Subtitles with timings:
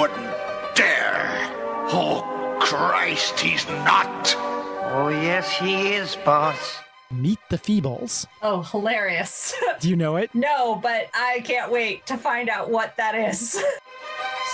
[0.00, 0.32] wouldn't
[0.74, 1.52] dare.
[1.92, 4.34] Oh, Christ, he's not.
[4.34, 6.78] Oh, yes, he is, boss.
[7.10, 8.24] Meet the Feebles.
[8.40, 9.54] Oh, hilarious.
[9.78, 10.30] Do you know it?
[10.34, 13.62] no, but I can't wait to find out what that is.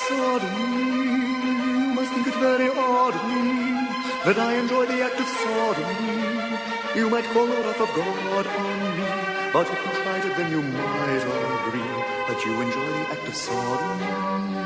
[0.08, 3.86] Sodomy, you must think it very odd of me
[4.26, 6.98] that I enjoy the act of sodomy.
[6.98, 10.50] You might call the wrath of God on me, but if you tried it, then
[10.50, 11.22] you might
[11.68, 11.92] agree
[12.26, 14.56] that you enjoy the act of sodomy.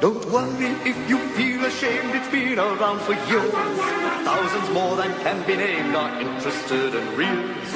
[0.00, 3.52] Don't worry if you feel ashamed, it's been around for years.
[4.22, 7.72] Thousands more than can be named are interested in reels.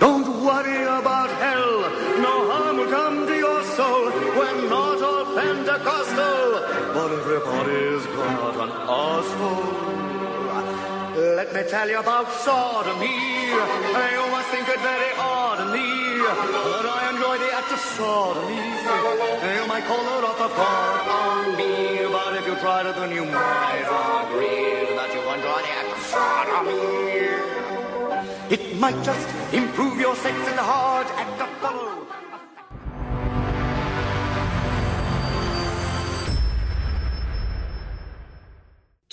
[0.00, 1.80] Don't worry about hell,
[2.18, 4.06] no harm will come to your soul.
[4.34, 6.58] We're not all Pentecostal,
[6.92, 9.94] but everybody's got an asshole.
[11.36, 13.14] Let me tell you about sodomy.
[13.46, 17.80] You oh, must think it very odd of me, but I enjoy the act of
[17.96, 18.56] sodomy.
[18.56, 23.10] You might call the wrath of God on me, but if you tried it, then
[23.12, 23.84] you might
[24.24, 26.94] agree that you enjoy the act of sodomy.
[28.54, 31.53] It might just improve your sex in the hard act of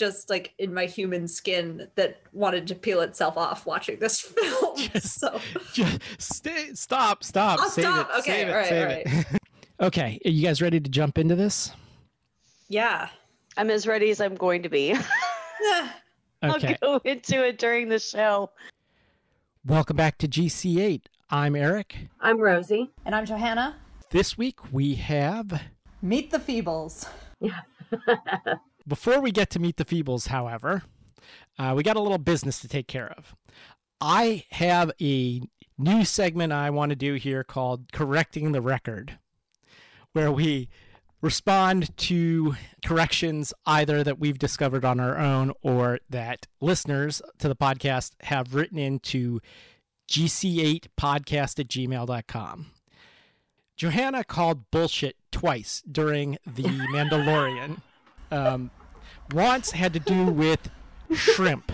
[0.02, 4.78] Just like in my human skin that wanted to peel itself off watching this film.
[5.00, 5.40] so
[5.74, 7.60] Just stay, stop, stop.
[7.60, 8.10] I'll save stop.
[8.10, 8.20] it.
[8.22, 9.86] Okay, save it, all right, save all it.
[9.86, 11.72] okay, are you guys ready to jump into this?
[12.68, 13.10] yeah.
[13.58, 14.96] I'm as ready as I'm going to be.
[16.44, 16.76] Okay.
[16.82, 18.50] I'll go into it during the show.
[19.64, 21.02] Welcome back to GC8.
[21.30, 21.96] I'm Eric.
[22.20, 22.90] I'm Rosie.
[23.06, 23.76] And I'm Johanna.
[24.10, 25.62] This week we have.
[26.02, 27.08] Meet the Feebles.
[28.88, 30.84] Before we get to meet the Feebles, however,
[31.58, 33.36] uh, we got a little business to take care of.
[34.00, 35.42] I have a
[35.78, 39.20] new segment I want to do here called Correcting the Record,
[40.14, 40.70] where we
[41.22, 47.56] respond to corrections either that we've discovered on our own or that listeners to the
[47.56, 49.40] podcast have written into
[50.10, 52.66] gc8podcast at gmail.com.
[53.78, 56.64] Johanna called bullshit twice during The
[56.94, 57.82] Mandalorian.
[58.32, 58.72] Um,
[59.34, 60.70] once had to do with
[61.14, 61.72] shrimp.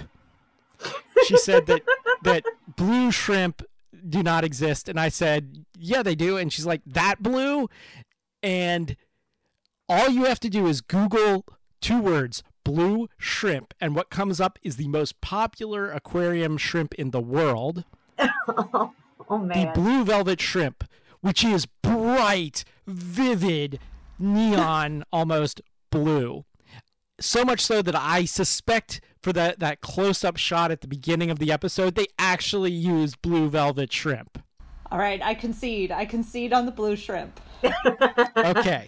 [1.26, 1.82] She said that
[2.24, 2.44] that
[2.76, 3.64] blue shrimp
[4.08, 7.68] do not exist, and I said, "Yeah, they do." And she's like, "That blue,"
[8.44, 8.96] and
[9.90, 11.46] all you have to do is Google
[11.82, 17.12] two words blue shrimp, and what comes up is the most popular aquarium shrimp in
[17.12, 17.86] the world
[18.48, 18.92] oh
[19.30, 19.74] the man.
[19.74, 20.84] blue velvet shrimp,
[21.22, 23.80] which is bright, vivid,
[24.20, 26.46] neon, almost blue.
[27.20, 31.30] So much so that I suspect for that, that close up shot at the beginning
[31.30, 34.42] of the episode, they actually used blue velvet shrimp.
[34.92, 35.92] All right, I concede.
[35.92, 37.40] I concede on the blue shrimp.
[38.38, 38.86] Okay.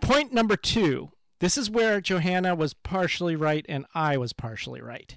[0.00, 1.10] Point number two.
[1.40, 5.16] This is where Johanna was partially right and I was partially right.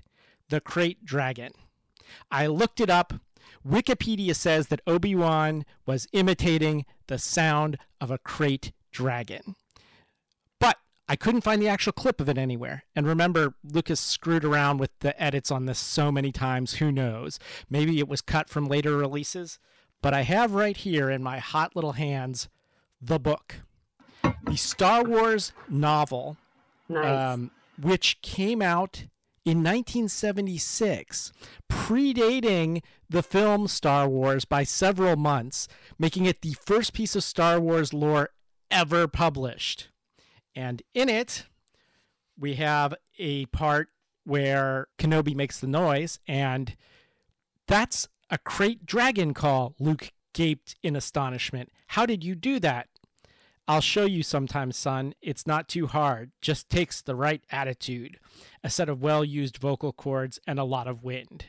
[0.50, 1.53] The krayt dragon.
[2.30, 3.14] I looked it up.
[3.66, 9.56] Wikipedia says that Obi Wan was imitating the sound of a krayt dragon.
[11.11, 12.85] I couldn't find the actual clip of it anywhere.
[12.95, 16.75] And remember, Lucas screwed around with the edits on this so many times.
[16.75, 17.38] Who knows?
[17.69, 19.59] Maybe it was cut from later releases.
[20.01, 22.47] But I have right here in my hot little hands
[23.01, 23.55] the book,
[24.45, 26.38] the Star Wars novel
[26.88, 27.33] Nice.
[27.33, 29.03] um, which came out
[29.43, 31.33] in 1976,
[31.69, 35.67] predating the film Star Wars by several months,
[35.99, 38.29] making it the first piece of Star Wars lore
[38.69, 39.89] ever published.
[40.56, 41.45] And in it,
[42.38, 43.89] we have a part
[44.23, 46.75] where Kenobi makes the noise, and
[47.67, 49.75] that's a krayt dragon call.
[49.79, 51.69] Luke gaped in astonishment.
[51.88, 52.88] How did you do that?
[53.67, 55.13] I'll show you sometime, son.
[55.22, 56.31] It's not too hard.
[56.41, 58.19] Just takes the right attitude,
[58.63, 61.46] a set of well used vocal cords, and a lot of wind.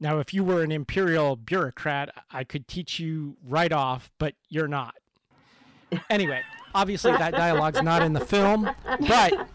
[0.00, 4.68] Now, if you were an imperial bureaucrat, I could teach you right off, but you're
[4.68, 4.94] not.
[6.10, 6.42] Anyway,
[6.74, 8.70] obviously that dialogue's not in the film,
[9.08, 9.48] but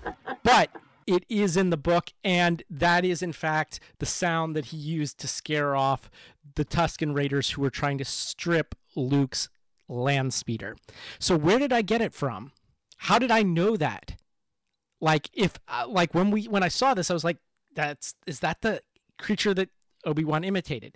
[0.44, 0.69] but
[1.06, 5.19] it is in the book, and that is in fact the sound that he used
[5.19, 6.10] to scare off
[6.56, 9.50] the Tusken Raiders who were trying to strip Luke's
[9.88, 10.75] land speeder.
[11.18, 12.51] So where did I get it from?
[12.98, 14.15] How did I know that?
[15.01, 17.38] Like if uh, like when we when I saw this I was like
[17.74, 18.81] that's is that the
[19.18, 19.69] creature that
[20.06, 20.95] Obi-Wan imitated.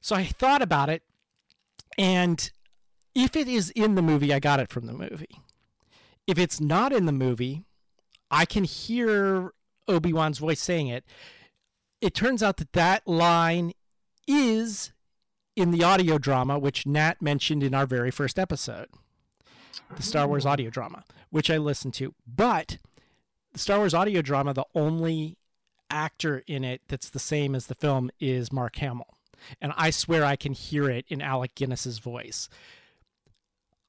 [0.00, 1.02] So I thought about it
[1.96, 2.50] and
[3.14, 5.40] if it is in the movie I got it from the movie.
[6.28, 7.64] If it's not in the movie,
[8.30, 9.52] I can hear
[9.88, 11.04] Obi-Wan's voice saying it.
[12.02, 13.72] It turns out that that line
[14.26, 14.92] is
[15.56, 18.88] in the audio drama, which Nat mentioned in our very first episode,
[19.96, 20.50] the Star Wars hmm.
[20.50, 22.14] audio drama, which I listened to.
[22.26, 22.76] But
[23.54, 25.38] the Star Wars audio drama, the only
[25.88, 29.16] actor in it that's the same as the film is Mark Hamill.
[29.62, 32.50] And I swear I can hear it in Alec Guinness's voice.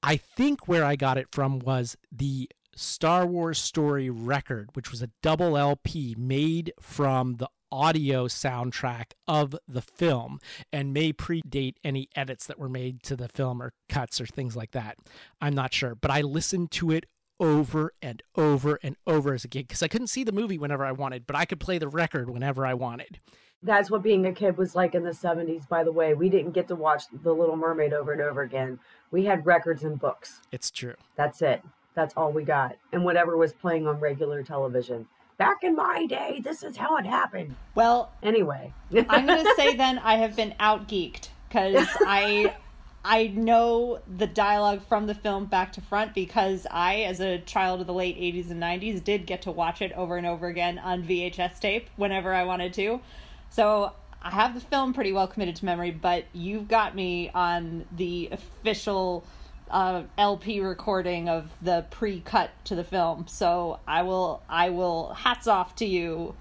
[0.02, 5.02] I think where I got it from was the Star Wars Story Record, which was
[5.02, 10.40] a double LP made from the audio soundtrack of the film
[10.72, 14.56] and may predate any edits that were made to the film or cuts or things
[14.56, 14.98] like that.
[15.42, 17.06] I'm not sure, but I listened to it
[17.40, 20.86] over and over and over as a kid because I couldn't see the movie whenever
[20.86, 23.20] I wanted, but I could play the record whenever I wanted.
[23.62, 26.14] That's what being a kid was like in the 70s, by the way.
[26.14, 28.80] We didn't get to watch The Little Mermaid over and over again.
[29.12, 30.42] We had records and books.
[30.52, 30.96] It's true.
[31.18, 31.62] That's it.
[31.94, 32.78] That's all we got.
[32.94, 35.08] And whatever was playing on regular television.
[35.38, 37.56] Back in my day, this is how it happened.
[37.76, 38.74] Well, Anyway.
[39.10, 42.56] I'm gonna say then I have been out geeked because I
[43.04, 47.80] I know the dialogue from the film back to front because I, as a child
[47.80, 50.78] of the late 80s and 90s, did get to watch it over and over again
[50.78, 53.00] on VHS tape whenever I wanted to.
[53.50, 57.86] So I have the film pretty well committed to memory, but you've got me on
[57.92, 59.24] the official
[59.70, 63.28] uh, LP recording of the pre-cut to the film.
[63.28, 65.14] So I will, I will.
[65.14, 66.36] Hats off to you.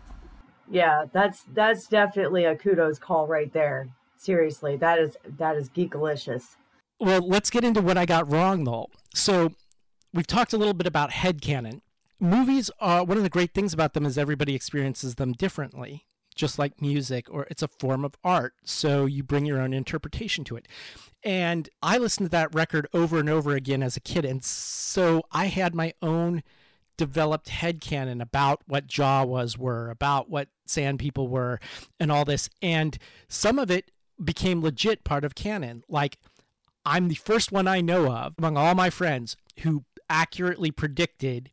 [0.70, 3.88] yeah, that's that's definitely a kudos call right there.
[4.16, 6.56] Seriously, that is that is geekalicious.
[7.00, 8.88] Well, let's get into what I got wrong, though.
[9.14, 9.52] So,
[10.12, 11.80] we've talked a little bit about head headcanon.
[12.18, 16.07] Movies are one of the great things about them is everybody experiences them differently,
[16.38, 18.54] just like music, or it's a form of art.
[18.64, 20.66] So, you bring your own interpretation to it.
[21.22, 24.24] And I listened to that record over and over again as a kid.
[24.24, 26.42] And so, I had my own
[26.96, 31.60] developed headcanon about what Jawas were, about what Sand People were,
[32.00, 32.48] and all this.
[32.62, 32.98] And
[33.28, 33.90] some of it
[34.22, 35.84] became legit part of canon.
[35.88, 36.18] Like,
[36.84, 41.50] I'm the first one I know of among all my friends who accurately predicted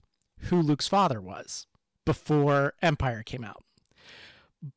[0.50, 1.68] who Luke's father was
[2.06, 3.64] before Empire came out.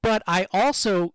[0.03, 1.15] But I also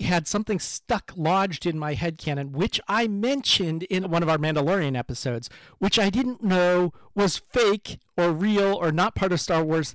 [0.00, 4.38] had something stuck lodged in my head canon, which I mentioned in one of our
[4.38, 9.64] Mandalorian episodes, which I didn't know was fake or real or not part of Star
[9.64, 9.94] Wars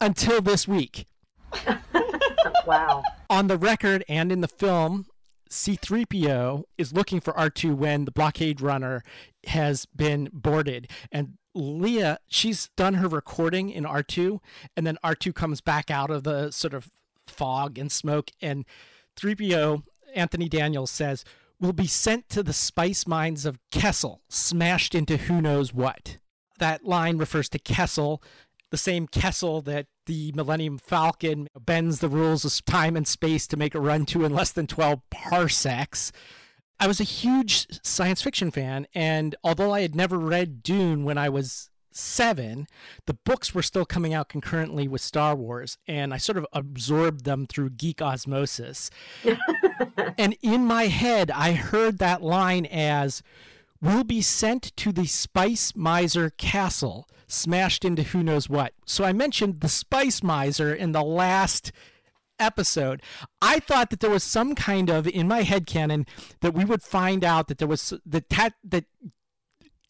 [0.00, 1.06] until this week.
[2.66, 3.02] Wow.
[3.28, 5.06] On the record and in the film,
[5.50, 9.02] C3PO is looking for R2 when the blockade runner
[9.46, 10.90] has been boarded.
[11.10, 14.38] And Leia, she's done her recording in R2,
[14.76, 16.90] and then R2 comes back out of the sort of
[17.26, 18.64] fog and smoke, and
[19.16, 19.82] 3PO,
[20.14, 21.24] Anthony Daniels, says,
[21.60, 26.18] will be sent to the spice mines of Kessel, smashed into who knows what.
[26.58, 28.22] That line refers to Kessel,
[28.70, 33.56] the same Kessel that the Millennium Falcon bends the rules of time and space to
[33.56, 36.10] make a run to in less than 12 parsecs.
[36.80, 41.18] I was a huge science fiction fan, and although I had never read Dune when
[41.18, 42.66] I was seven,
[43.06, 47.24] the books were still coming out concurrently with Star Wars, and I sort of absorbed
[47.24, 48.90] them through geek osmosis.
[50.18, 53.22] and in my head, I heard that line as
[53.80, 58.74] "We'll be sent to the Spice Miser Castle, smashed into who knows what.
[58.86, 61.72] So I mentioned the Spice Miser in the last
[62.38, 63.02] episode.
[63.40, 66.06] I thought that there was some kind of in my head canon
[66.40, 68.84] that we would find out that there was that tat, that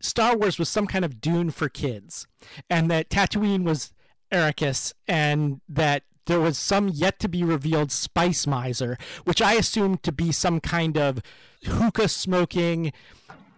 [0.03, 2.27] Star Wars was some kind of Dune for kids,
[2.69, 3.93] and that Tatooine was
[4.33, 10.03] Arrakis, and that there was some yet to be revealed spice miser, which I assumed
[10.03, 11.21] to be some kind of
[11.65, 12.93] hookah smoking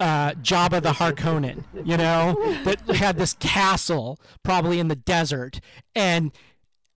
[0.01, 2.35] uh, Jabba the Harkonnen, you know,
[2.65, 5.61] that had this castle probably in the desert.
[5.95, 6.33] And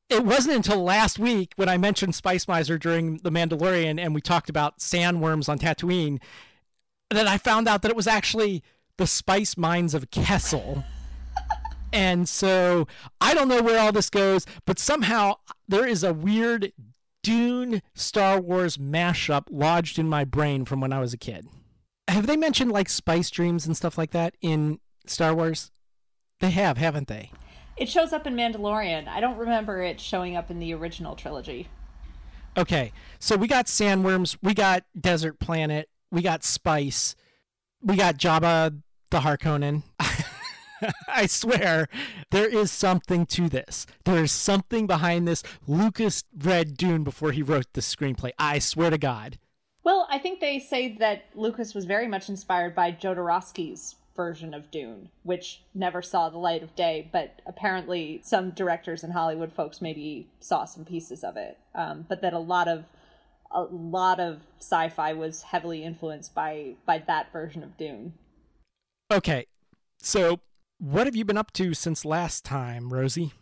[0.09, 4.21] it wasn't until last week when I mentioned Spice Miser during The Mandalorian and we
[4.21, 6.19] talked about sandworms on Tatooine
[7.11, 8.63] that I found out that it was actually
[8.99, 10.85] the spice mines of Kessel.
[11.93, 12.87] and so
[13.21, 15.37] I don't know where all this goes, but somehow
[15.67, 16.73] there is a weird
[17.23, 21.49] Dune Star Wars mashup lodged in my brain from when I was a kid.
[22.09, 25.71] Have they mentioned like spice dreams and stuff like that in Star Wars?
[26.41, 27.33] They have, haven't they?
[27.77, 29.09] It shows up in Mandalorian.
[29.09, 31.69] I don't remember it showing up in the original trilogy.
[32.57, 37.15] Okay, so we got sandworms, we got desert planet, we got spice,
[37.83, 39.83] we got Jabba the Harkonnen.
[41.09, 41.89] I swear,
[42.31, 43.87] there is something to this.
[44.05, 45.43] There is something behind this.
[45.67, 48.31] Lucas read Dune before he wrote the screenplay.
[48.39, 49.39] I swear to God.
[49.83, 54.71] Well, I think they say that Lucas was very much inspired by Jodorowsky's version of
[54.71, 59.81] Dune, which never saw the light of day, but apparently some directors and Hollywood folks
[59.81, 61.57] maybe saw some pieces of it.
[61.75, 62.85] Um, but that a lot of
[63.51, 68.13] a lot of sci-fi was heavily influenced by by that version of Dune.
[69.11, 69.47] Okay,
[70.03, 70.41] so
[70.77, 73.33] what have you been up to since last time, Rosie?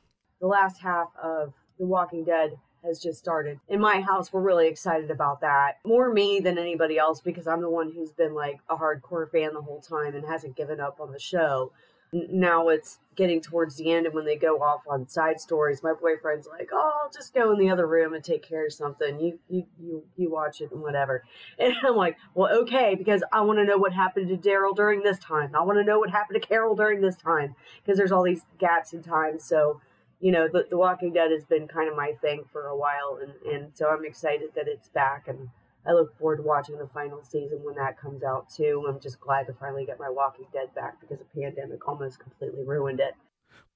[0.40, 3.58] The last half of The Walking Dead has just started.
[3.68, 5.80] In my house, we're really excited about that.
[5.84, 9.54] More me than anybody else because I'm the one who's been like a hardcore fan
[9.54, 11.72] the whole time and hasn't given up on the show.
[12.12, 15.92] Now it's getting towards the end, and when they go off on side stories, my
[15.92, 19.18] boyfriend's like, "Oh, I'll just go in the other room and take care of something.
[19.20, 21.24] You, you, you, you watch it and whatever."
[21.58, 25.02] And I'm like, "Well, okay," because I want to know what happened to Daryl during
[25.02, 25.54] this time.
[25.54, 28.42] I want to know what happened to Carol during this time because there's all these
[28.58, 29.38] gaps in time.
[29.38, 29.80] So
[30.20, 33.18] you know, the, the Walking Dead has been kind of my thing for a while,
[33.20, 35.50] and, and so I'm excited that it's back, and
[35.88, 38.84] I look forward to watching the final season when that comes out too.
[38.88, 42.64] I'm just glad to finally get my Walking Dead back because the pandemic almost completely
[42.64, 43.14] ruined it.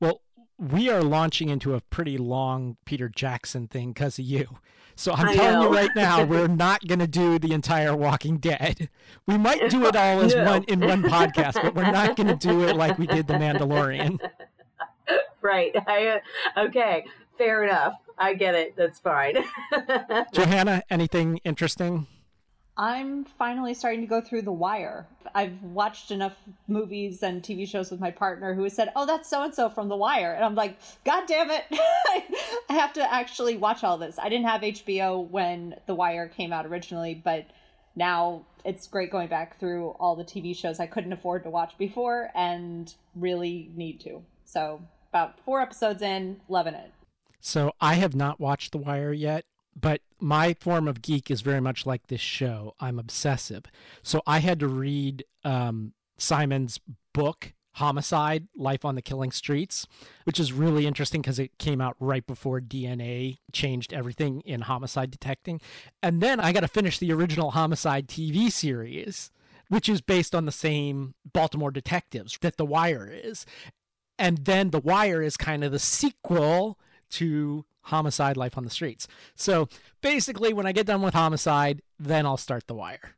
[0.00, 0.20] Well,
[0.58, 4.58] we are launching into a pretty long Peter Jackson thing because of you.
[4.94, 8.36] So I'm I telling you right now, we're not going to do the entire Walking
[8.38, 8.90] Dead.
[9.26, 10.44] We might do it all as No.
[10.44, 13.34] one in one podcast, but we're not going to do it like we did the
[13.34, 14.18] Mandalorian.
[15.42, 15.74] Right?
[15.88, 16.06] I,
[16.54, 17.06] uh, okay,
[17.40, 17.94] fair enough.
[18.18, 18.76] I get it.
[18.76, 19.42] That's fine.
[20.34, 22.06] Johanna, anything interesting?
[22.76, 25.06] I'm finally starting to go through The Wire.
[25.34, 26.36] I've watched enough
[26.68, 29.70] movies and TV shows with my partner who has said, "Oh, that's so and so
[29.70, 31.64] from The Wire," and I'm like, "God damn it!
[31.70, 32.24] I
[32.68, 36.66] have to actually watch all this." I didn't have HBO when The Wire came out
[36.66, 37.46] originally, but
[37.96, 41.76] now it's great going back through all the TV shows I couldn't afford to watch
[41.78, 44.22] before and really need to.
[44.44, 46.92] So, about four episodes in, loving it.
[47.40, 49.44] So I have not watched The Wire yet,
[49.78, 52.74] but my form of geek is very much like this show.
[52.80, 53.64] I'm obsessive.
[54.02, 56.78] So I had to read um, Simon's
[57.14, 59.86] book, Homicide Life on the Killing Streets,
[60.24, 65.10] which is really interesting because it came out right before DNA changed everything in homicide
[65.10, 65.60] detecting.
[66.02, 69.30] And then I got to finish the original Homicide TV series,
[69.68, 73.46] which is based on the same Baltimore detectives that The Wire is.
[74.18, 76.78] And then The Wire is kind of the sequel
[77.10, 79.08] to Homicide Life on the Streets.
[79.34, 79.68] So
[80.00, 83.16] basically, when I get done with Homicide, then I'll start The Wire.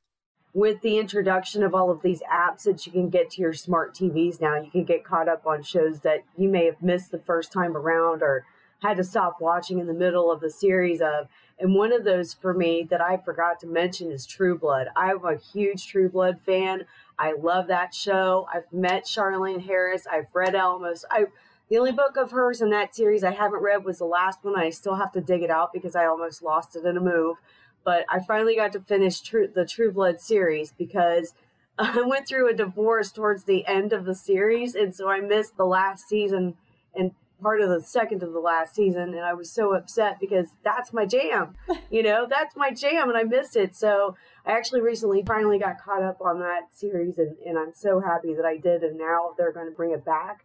[0.55, 3.95] With the introduction of all of these apps that you can get to your smart
[3.95, 7.19] TVs now, you can get caught up on shows that you may have missed the
[7.19, 8.45] first time around or
[8.81, 11.29] had to stop watching in the middle of the series of.
[11.59, 14.89] And one of those for me that I forgot to mention is True Blood.
[14.97, 16.85] I'm a huge True Blood fan.
[17.19, 18.47] I love that show.
[18.53, 20.07] I've met Charlaine Harris.
[20.11, 21.05] I've read almost.
[21.11, 21.27] I
[21.69, 24.59] the only book of hers in that series I haven't read was the last one.
[24.59, 27.37] I still have to dig it out because I almost lost it in a move.
[27.85, 31.35] But I finally got to finish True, the True Blood series because
[31.79, 35.57] I went through a divorce towards the end of the series, and so I missed
[35.57, 36.55] the last season
[36.95, 40.49] and part of the second of the last season, and I was so upset because
[40.63, 41.57] that's my jam.
[41.91, 43.77] You know, that's my jam, and I missed it.
[43.77, 44.17] So
[44.47, 48.33] I actually recently finally got caught up on that series, and, and I'm so happy
[48.33, 48.83] that I did.
[48.83, 50.43] And now they're going to bring it back,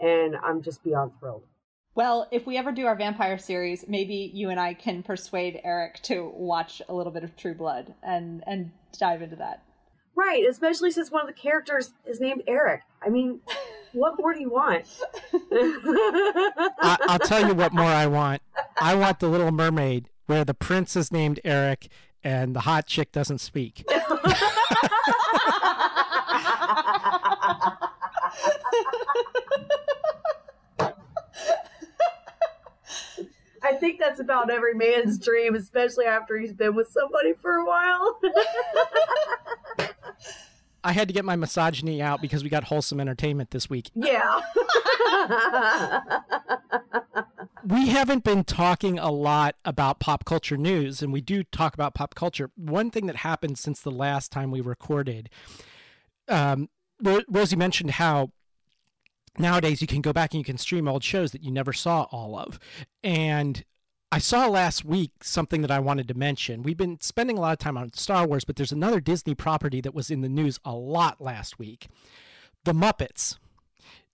[0.00, 1.42] and I'm just beyond thrilled.
[1.94, 6.02] Well, if we ever do our vampire series, maybe you and I can persuade Eric
[6.04, 9.62] to watch a little bit of True Blood and and dive into that.
[10.16, 12.82] Right, especially since one of the characters is named Eric.
[13.04, 13.40] I mean,
[13.92, 14.86] what more do you want?
[15.52, 18.42] I, I'll tell you what more I want.
[18.80, 21.88] I want The Little Mermaid, where the prince is named Eric
[22.22, 23.84] and the hot chick doesn't speak.
[33.64, 37.64] I think that's about every man's dream, especially after he's been with somebody for a
[37.64, 38.20] while.
[40.84, 43.90] I had to get my misogyny out because we got wholesome entertainment this week.
[43.94, 44.42] yeah.
[47.66, 51.94] we haven't been talking a lot about pop culture news, and we do talk about
[51.94, 52.50] pop culture.
[52.56, 55.30] One thing that happened since the last time we recorded,
[56.28, 56.68] um,
[57.00, 58.30] Rosie mentioned how
[59.38, 62.06] nowadays you can go back and you can stream old shows that you never saw
[62.10, 62.58] all of.
[63.02, 63.64] And
[64.12, 66.62] I saw last week something that I wanted to mention.
[66.62, 69.80] We've been spending a lot of time on Star Wars, but there's another Disney property
[69.80, 71.88] that was in the news a lot last week
[72.64, 73.38] The Muppets.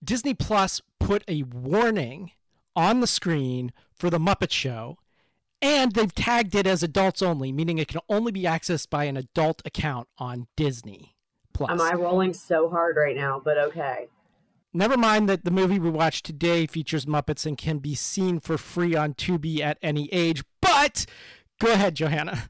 [0.03, 2.31] Disney Plus put a warning
[2.75, 4.97] on the screen for The Muppet Show,
[5.61, 9.19] and they've tagged it as adults only, meaning it can only be accessed by an
[9.19, 11.15] adult account on Disney
[11.53, 11.71] Plus.
[11.71, 13.43] Am I rolling so hard right now?
[13.45, 14.09] But okay.
[14.73, 18.57] Never mind that the movie we watched today features Muppets and can be seen for
[18.57, 20.45] free on Tubi at any age.
[20.61, 21.07] But
[21.59, 22.49] go ahead, Johanna.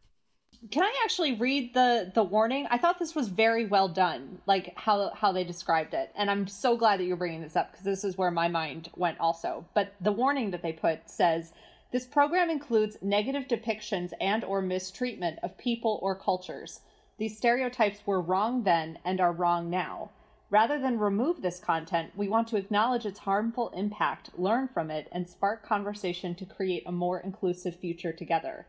[0.70, 2.66] Can I actually read the the warning?
[2.70, 6.46] I thought this was very well done, like how how they described it, and I'm
[6.46, 9.64] so glad that you're bringing this up because this is where my mind went also.
[9.72, 11.54] But the warning that they put says
[11.90, 16.80] This program includes negative depictions and or mistreatment of people or cultures.
[17.16, 20.10] These stereotypes were wrong then and are wrong now.
[20.50, 25.08] Rather than remove this content, we want to acknowledge its harmful impact, learn from it,
[25.12, 28.66] and spark conversation to create a more inclusive future together.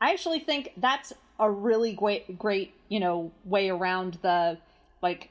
[0.00, 4.58] I actually think that's a really great, great, you know, way around the
[5.02, 5.30] like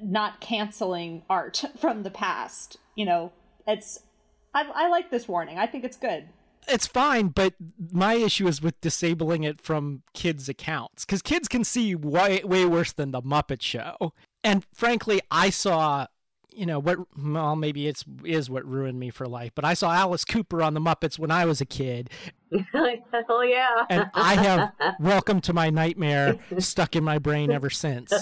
[0.00, 2.78] not canceling art from the past.
[2.96, 3.32] You know,
[3.68, 4.00] it's
[4.52, 5.58] I, I like this warning.
[5.58, 6.28] I think it's good.
[6.66, 7.54] It's fine, but
[7.92, 12.64] my issue is with disabling it from kids' accounts because kids can see way way
[12.64, 14.12] worse than the Muppet Show.
[14.44, 16.06] And frankly, I saw,
[16.52, 19.90] you know, what well maybe it's is what ruined me for life, but I saw
[19.90, 22.10] Alice Cooper on the Muppets when I was a kid,
[22.72, 22.98] Hell
[23.30, 23.86] oh, yeah.
[23.88, 28.12] and I have Welcome to My Nightmare stuck in my brain ever since.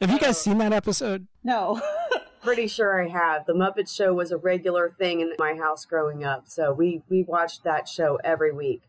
[0.00, 1.26] Have you guys seen that episode?
[1.42, 1.82] No.
[2.42, 3.44] Pretty sure I have.
[3.46, 7.24] The Muppet Show was a regular thing in my house growing up, so we we
[7.24, 8.82] watched that show every week.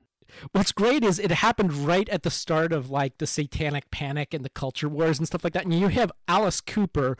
[0.51, 4.43] What's great is it happened right at the start of like the satanic panic and
[4.43, 5.65] the culture wars and stuff like that.
[5.65, 7.17] And you have Alice Cooper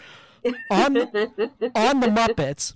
[0.69, 2.75] on on the Muppets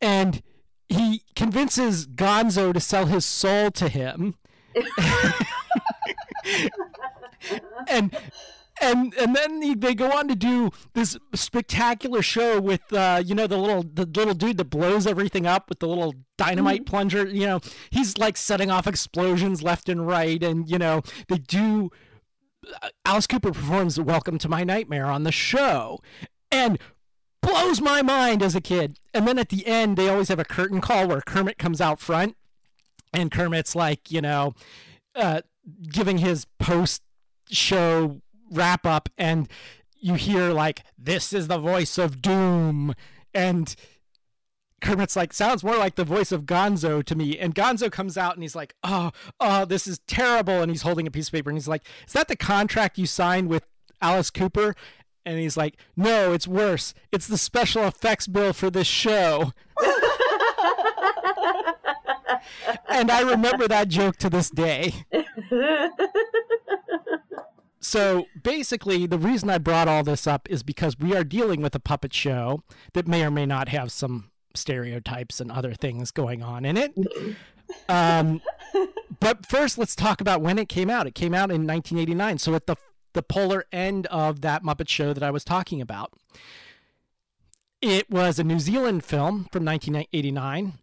[0.00, 0.42] and
[0.88, 4.34] he convinces Gonzo to sell his soul to him.
[7.88, 8.16] and
[8.80, 13.34] and and then he- they go on to do this spectacular show with uh, you
[13.34, 17.26] know the little the little dude that blows everything up with the little dynamite plunger.
[17.26, 21.90] You know he's like setting off explosions left and right, and you know they do.
[22.82, 25.98] uh, Alice Cooper performs "Welcome to My Nightmare" on the show,
[26.50, 26.78] and
[27.40, 28.98] blows my mind as a kid.
[29.14, 32.00] And then at the end, they always have a curtain call where Kermit comes out
[32.00, 32.36] front,
[33.12, 34.54] and Kermit's like, you know,
[35.14, 35.40] uh,
[35.90, 37.02] giving his post
[37.50, 39.48] show wrap up, and
[39.98, 42.94] you hear like, "This is the voice of doom,"
[43.34, 43.74] and
[44.80, 47.38] Kermit's like, sounds more like the voice of Gonzo to me.
[47.38, 50.62] And Gonzo comes out and he's like, oh, oh, this is terrible.
[50.62, 53.06] And he's holding a piece of paper and he's like, is that the contract you
[53.06, 53.64] signed with
[54.00, 54.76] Alice Cooper?
[55.24, 56.94] And he's like, no, it's worse.
[57.12, 59.52] It's the special effects bill for this show.
[62.88, 64.94] and I remember that joke to this day.
[67.88, 71.74] So basically, the reason I brought all this up is because we are dealing with
[71.74, 76.42] a puppet show that may or may not have some stereotypes and other things going
[76.42, 76.92] on in it.
[77.86, 78.40] Um,
[79.20, 81.06] but first, let's talk about when it came out.
[81.06, 82.76] It came out in 1989, so at the
[83.12, 86.14] the polar end of that Muppet show that I was talking about.
[87.82, 90.78] It was a New Zealand film from 1989.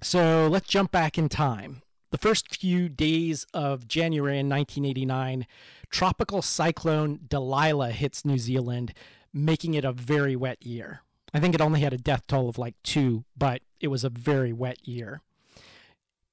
[0.00, 1.82] So let's jump back in time.
[2.10, 5.46] The first few days of January in 1989,
[5.90, 8.92] tropical cyclone Delilah hits New Zealand,
[9.32, 11.02] making it a very wet year.
[11.32, 14.10] I think it only had a death toll of like two, but it was a
[14.10, 15.20] very wet year.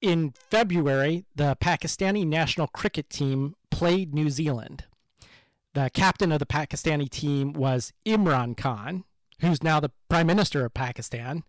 [0.01, 4.85] In February, the Pakistani national cricket team played New Zealand.
[5.73, 9.03] The captain of the Pakistani team was Imran Khan,
[9.41, 11.43] who's now the prime minister of Pakistan.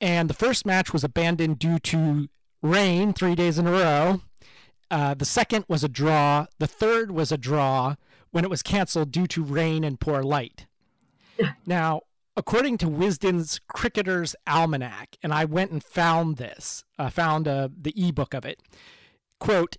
[0.00, 2.28] And the first match was abandoned due to
[2.62, 4.22] rain three days in a row.
[4.90, 6.46] Uh, the second was a draw.
[6.58, 7.94] The third was a draw
[8.30, 10.66] when it was canceled due to rain and poor light.
[11.66, 12.02] now,
[12.36, 17.94] according to Wisden's Cricketer's Almanac, and I went and found this, uh, found uh, the
[17.96, 18.60] ebook of it.
[19.38, 19.76] Quote,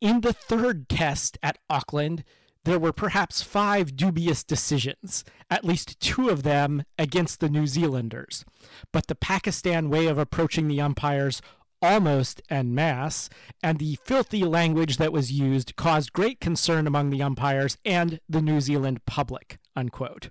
[0.00, 2.22] in the third test at Auckland,
[2.64, 8.44] there were perhaps five dubious decisions, at least two of them against the New Zealanders.
[8.92, 11.40] But the Pakistan way of approaching the umpires
[11.86, 13.30] almost en masse,
[13.62, 18.42] and the filthy language that was used caused great concern among the umpires and the
[18.42, 19.58] New Zealand public.
[19.74, 20.30] Unquote.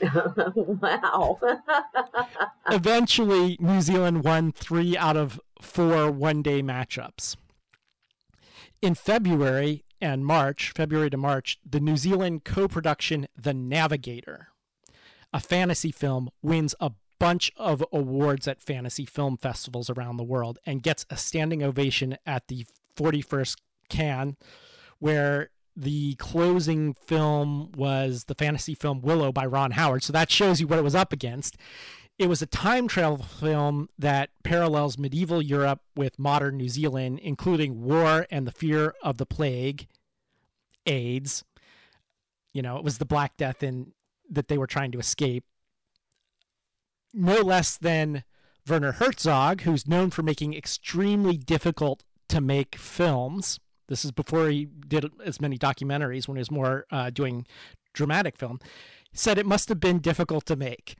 [0.00, 1.38] wow.
[2.70, 7.36] Eventually, New Zealand won three out of four one day matchups.
[8.82, 14.48] In February and March, February to March, the New Zealand co production The Navigator,
[15.32, 20.58] a fantasy film, wins a bunch of awards at fantasy film festivals around the world
[20.66, 23.56] and gets a standing ovation at the 41st
[23.88, 24.36] Cannes,
[24.98, 30.02] where the closing film was the fantasy film Willow by Ron Howard.
[30.02, 31.56] So that shows you what it was up against.
[32.18, 37.82] It was a time travel film that parallels medieval Europe with modern New Zealand, including
[37.82, 39.86] war and the fear of the plague,
[40.86, 41.44] AIDS.
[42.54, 43.92] You know, it was the Black Death in
[44.30, 45.44] that they were trying to escape.
[47.14, 48.24] No less than
[48.68, 53.60] Werner Herzog, who's known for making extremely difficult to make films.
[53.88, 57.46] This is before he did as many documentaries when he was more uh, doing
[57.92, 58.58] dramatic film.
[59.12, 60.96] Said it must have been difficult to make.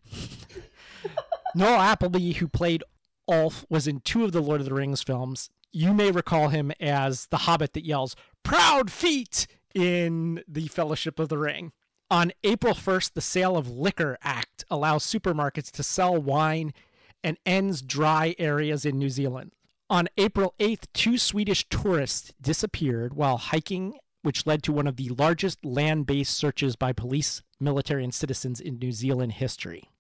[1.55, 2.85] Noel Appleby, who played
[3.29, 5.51] Ulf was in two of the Lord of the Rings films.
[5.73, 8.14] You may recall him as the hobbit that yells,
[8.45, 9.47] Proudfeet!
[9.75, 11.73] in the Fellowship of the Ring.
[12.11, 16.73] On April 1st, the Sale of Liquor Act allows supermarkets to sell wine
[17.25, 19.51] and ends dry areas in New Zealand.
[19.90, 25.09] On April 8th, two Swedish tourists disappeared while hiking, which led to one of the
[25.11, 29.90] largest land based searches by police, military, and citizens in New Zealand history.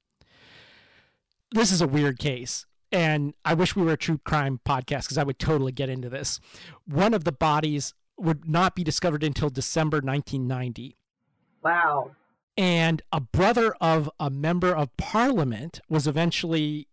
[1.50, 5.18] This is a weird case, and I wish we were a true crime podcast because
[5.18, 6.38] I would totally get into this.
[6.86, 10.96] One of the bodies would not be discovered until December 1990
[11.66, 12.12] Wow.
[12.56, 16.88] and a brother of a member of parliament was eventually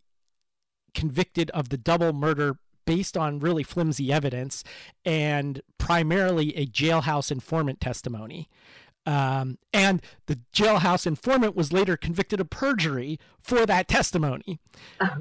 [0.93, 4.63] convicted of the double murder based on really flimsy evidence
[5.05, 8.49] and primarily a jailhouse informant testimony.
[9.05, 14.59] Um, and the jailhouse informant was later convicted of perjury for that testimony.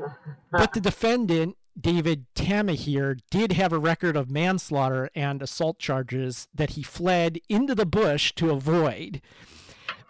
[0.52, 6.70] but the defendant, David Tamihere, did have a record of manslaughter and assault charges that
[6.70, 9.20] he fled into the bush to avoid.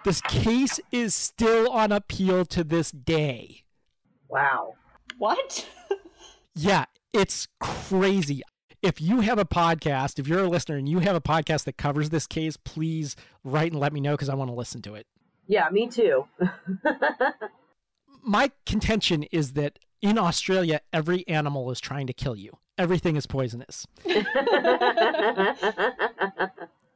[0.05, 3.63] This case is still on appeal to this day.
[4.29, 4.75] Wow.
[5.19, 5.69] What?
[6.55, 8.43] Yeah, it's crazy.
[8.83, 11.79] If you have a podcast, if you're a listener and you have a podcast that
[11.79, 14.95] covers this case, please write and let me know because I want to listen to
[14.95, 15.07] it.
[15.47, 16.27] Yeah, me too.
[18.23, 22.59] My contention is that in Australia, every animal is trying to kill you.
[22.77, 23.87] Everything is poisonous.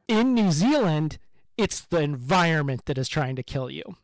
[0.07, 1.17] In New Zealand,
[1.57, 3.95] it's the environment that is trying to kill you.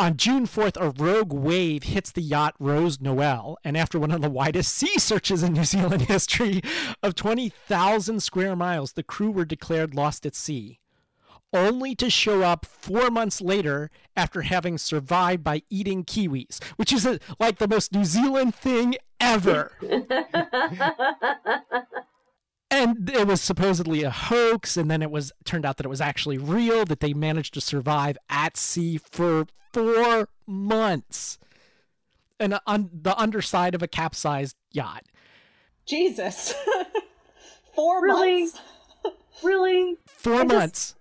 [0.00, 4.22] On June 4th, a rogue wave hits the yacht Rose Noel, and after one of
[4.22, 6.62] the widest sea searches in New Zealand history
[7.02, 10.78] of 20,000 square miles, the crew were declared lost at sea,
[11.52, 17.06] only to show up four months later after having survived by eating kiwis, which is
[17.06, 19.72] a, like the most New Zealand thing ever.
[22.70, 26.00] and it was supposedly a hoax and then it was turned out that it was
[26.00, 31.38] actually real that they managed to survive at sea for four months
[32.38, 35.04] and on the underside of a capsized yacht
[35.86, 36.52] Jesus.
[37.74, 38.42] Four Really?
[38.42, 38.60] months.
[39.42, 39.96] really?
[40.06, 40.94] four I just- months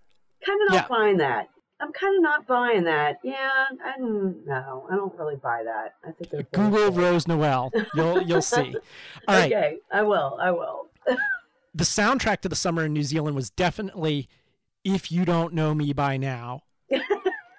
[0.47, 0.87] Kind of not Yeah.
[0.87, 1.49] buying that.
[1.79, 3.17] I'm kind of not buying that.
[3.23, 5.93] Yeah, I don't no, I don't really buy that.
[6.07, 8.75] I think they're google rose noel you'll you'll see
[9.27, 10.39] all right Okay, I will.
[10.41, 10.87] I will.
[11.75, 14.27] the soundtrack to the summer in new zealand was definitely
[14.83, 16.63] if you don't know me by now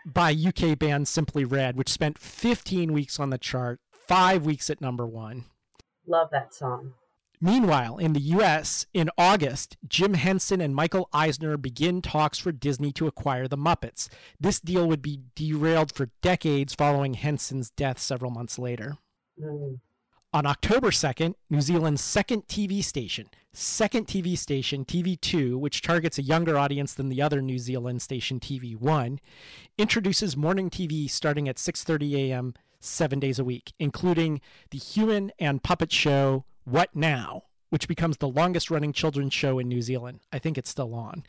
[0.07, 4.81] by uk band simply red which spent 15 weeks on the chart five weeks at
[4.81, 5.45] number one
[6.07, 6.95] Love that song.
[7.41, 12.91] Meanwhile, in the US, in August, Jim Henson and Michael Eisner begin talks for Disney
[12.93, 14.09] to acquire the Muppets.
[14.41, 18.99] This deal would be derailed for decades following Henson's death several months later.
[19.41, 19.79] Mm.
[20.35, 26.23] On October 2nd, New Zealand's second TV station, second TV station TV2, which targets a
[26.23, 29.21] younger audience than the other New Zealand station TV1,
[29.79, 32.53] introduces morning TV starting at 6:30 a.m.
[32.81, 38.29] 7 days a week, including the human and puppet show What Now, which becomes the
[38.29, 40.21] longest-running children's show in New Zealand.
[40.31, 41.25] I think it's still on.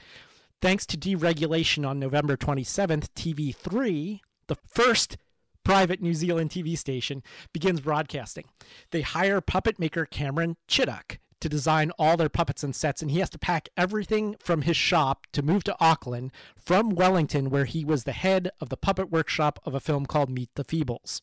[0.61, 5.15] Thanks to deregulation on November 27th, TV3, the first
[5.63, 7.23] private New Zealand TV station,
[7.53, 8.45] begins broadcasting.
[8.91, 13.19] They hire puppet maker Cameron Chittock to design all their puppets and sets, and he
[13.19, 17.85] has to pack everything from his shop to move to Auckland from Wellington, where he
[17.85, 21.21] was the head of the puppet workshop of a film called Meet the Feebles.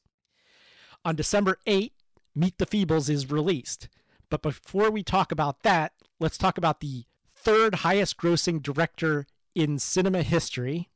[1.05, 1.93] On December 8,
[2.35, 3.89] Meet the Feebles is released.
[4.31, 9.79] But before we talk about that, let's talk about the third highest grossing director in
[9.79, 10.89] cinema history,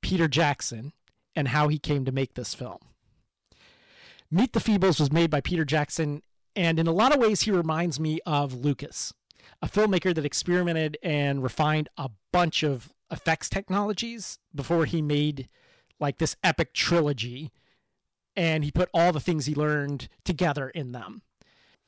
[0.00, 0.92] Peter Jackson,
[1.36, 2.78] and how he came to make this film.
[4.30, 6.22] Meet the Feebles was made by Peter Jackson,
[6.56, 9.12] and in a lot of ways, he reminds me of Lucas,
[9.62, 15.48] a filmmaker that experimented and refined a bunch of effects technologies before he made
[16.00, 17.52] like this epic trilogy.
[18.36, 21.22] And he put all the things he learned together in them.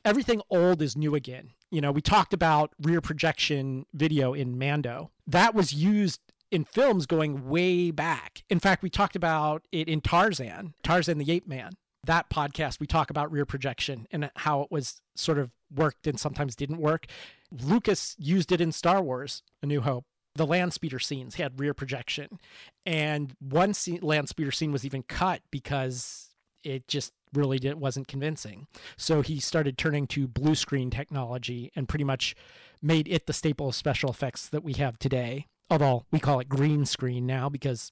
[0.03, 1.51] Everything old is new again.
[1.69, 5.11] You know, we talked about rear projection video in Mando.
[5.27, 8.43] That was used in films going way back.
[8.49, 11.73] In fact, we talked about it in Tarzan, Tarzan the Ape Man.
[12.03, 16.19] That podcast, we talk about rear projection and how it was sort of worked and
[16.19, 17.05] sometimes didn't work.
[17.51, 20.05] Lucas used it in Star Wars, A New Hope.
[20.33, 22.39] The land speeder scenes had rear projection.
[22.85, 26.29] And one scene, land speeder scene was even cut because
[26.63, 28.67] it just really did, wasn't convincing.
[28.97, 32.35] So he started turning to blue screen technology and pretty much
[32.81, 35.47] made it the staple of special effects that we have today.
[35.69, 37.91] Although we call it green screen now because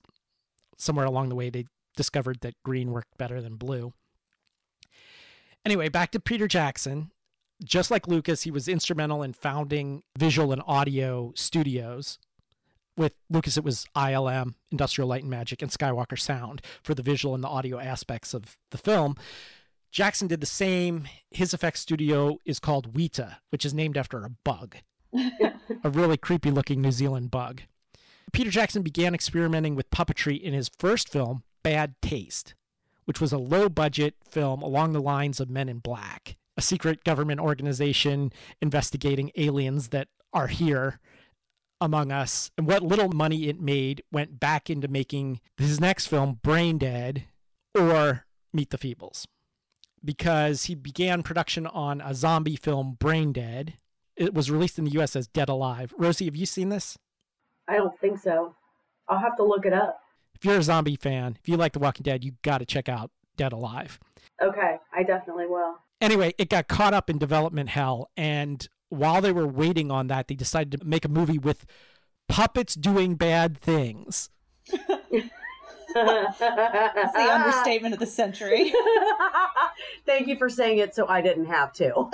[0.78, 3.93] somewhere along the way they discovered that green worked better than blue.
[5.65, 7.12] Anyway, back to Peter Jackson.
[7.63, 12.17] Just like Lucas, he was instrumental in founding visual and audio studios.
[12.99, 17.33] With Lucas, it was ILM, Industrial Light and Magic, and Skywalker Sound for the visual
[17.33, 19.15] and the audio aspects of the film.
[19.89, 21.07] Jackson did the same.
[21.31, 24.75] His effects studio is called Weta, which is named after a bug,
[25.13, 27.62] a really creepy looking New Zealand bug.
[28.33, 32.53] Peter Jackson began experimenting with puppetry in his first film, Bad Taste,
[33.05, 37.05] which was a low budget film along the lines of Men in Black, a secret
[37.05, 40.99] government organization investigating aliens that are here
[41.81, 42.51] among us.
[42.57, 47.23] And what little money it made went back into making his next film, Braindead,
[47.75, 49.25] or Meet the Feebles
[50.03, 53.73] because he began production on a zombie film, Braindead.
[54.15, 55.93] It was released in the US as Dead Alive.
[55.97, 56.97] Rosie, have you seen this?
[57.67, 58.55] I don't think so.
[59.07, 59.99] I'll have to look it up.
[60.35, 62.87] If you're a zombie fan, if you like The Walking Dead, you got to check
[62.87, 63.99] out Dead Alive.
[64.41, 65.75] Okay, I definitely will.
[66.01, 70.28] Anyway, it got caught up in development hell, and while they were waiting on that,
[70.28, 71.65] they decided to make a movie with
[72.28, 74.30] puppets doing bad things.
[75.93, 78.71] That's the understatement of the century.
[80.06, 82.10] Thank you for saying it so I didn't have to.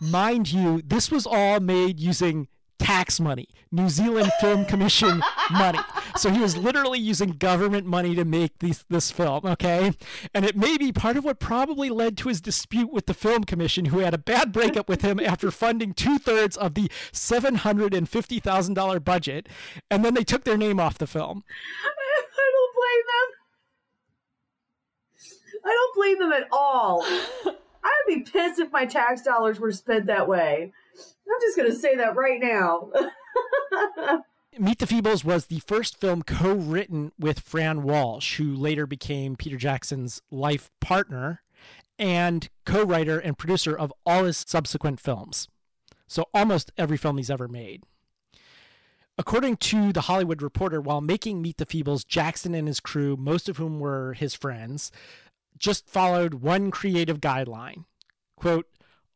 [0.00, 5.78] Mind you, this was all made using tax money, New Zealand Film Commission money.
[6.16, 9.92] So he was literally using government money to make these, this film, okay?
[10.34, 13.44] And it may be part of what probably led to his dispute with the Film
[13.44, 19.04] Commission, who had a bad breakup with him after funding two thirds of the $750,000
[19.04, 19.48] budget.
[19.90, 21.44] And then they took their name off the film.
[21.84, 23.28] I don't blame them.
[25.64, 27.06] I don't blame them at all.
[27.84, 30.72] I would be pissed if my tax dollars were spent that way.
[31.28, 32.90] I'm just going to say that right now.
[34.58, 39.36] Meet the Feebles was the first film co written with Fran Walsh, who later became
[39.36, 41.42] Peter Jackson's life partner
[41.98, 45.48] and co writer and producer of all his subsequent films.
[46.06, 47.82] So, almost every film he's ever made.
[49.16, 53.48] According to The Hollywood Reporter, while making Meet the Feebles, Jackson and his crew, most
[53.48, 54.90] of whom were his friends,
[55.58, 57.84] just followed one creative guideline.
[58.36, 58.66] Quote,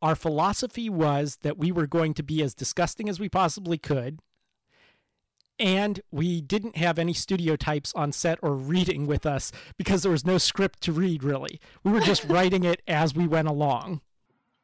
[0.01, 4.19] our philosophy was that we were going to be as disgusting as we possibly could.
[5.59, 10.11] And we didn't have any studio types on set or reading with us because there
[10.11, 11.59] was no script to read, really.
[11.83, 13.99] We were just writing it as we went along.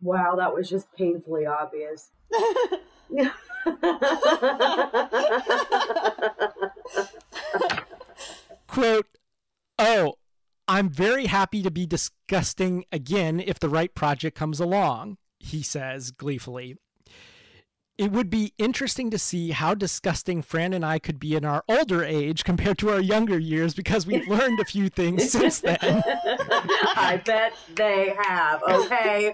[0.01, 2.11] Wow, that was just painfully obvious.
[8.67, 9.07] Quote,
[9.77, 10.15] Oh,
[10.67, 16.11] I'm very happy to be disgusting again if the right project comes along, he says
[16.11, 16.77] gleefully.
[17.97, 21.63] It would be interesting to see how disgusting Fran and I could be in our
[21.69, 25.77] older age compared to our younger years because we've learned a few things since then.
[25.81, 29.33] I bet they have, okay?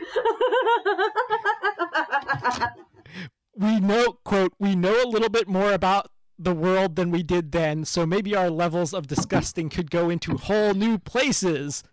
[3.55, 6.11] we know, quote, we know a little bit more about
[6.43, 10.37] the world than we did then, so maybe our levels of disgusting could go into
[10.37, 11.83] whole new places,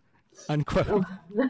[0.48, 1.04] unquote.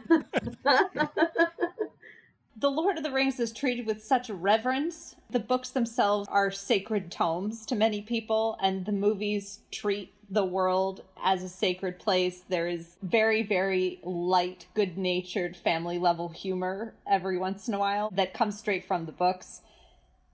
[2.59, 5.15] The Lord of the Rings is treated with such reverence.
[5.29, 11.03] The books themselves are sacred tomes to many people, and the movies treat the world
[11.23, 12.41] as a sacred place.
[12.49, 18.09] There is very, very light, good natured, family level humor every once in a while
[18.15, 19.61] that comes straight from the books.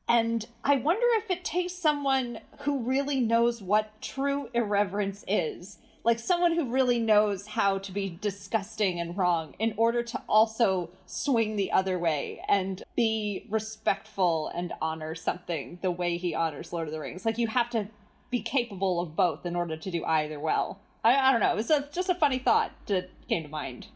[0.07, 6.19] And I wonder if it takes someone who really knows what true irreverence is, like
[6.19, 11.55] someone who really knows how to be disgusting and wrong, in order to also swing
[11.55, 16.93] the other way and be respectful and honor something the way he honors Lord of
[16.93, 17.25] the Rings.
[17.25, 17.87] Like you have to
[18.29, 20.79] be capable of both in order to do either well.
[21.03, 21.57] I, I don't know.
[21.57, 23.87] It's a, just a funny thought that came to mind.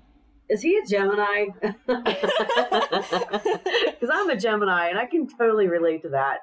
[0.49, 1.45] Is he a Gemini?
[3.85, 6.39] Because I'm a Gemini and I can totally relate to that.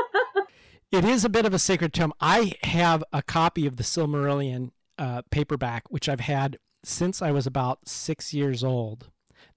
[0.92, 2.14] it is a bit of a sacred tome.
[2.20, 7.46] I have a copy of the Silmarillion uh, paperback, which I've had since I was
[7.46, 9.10] about six years old.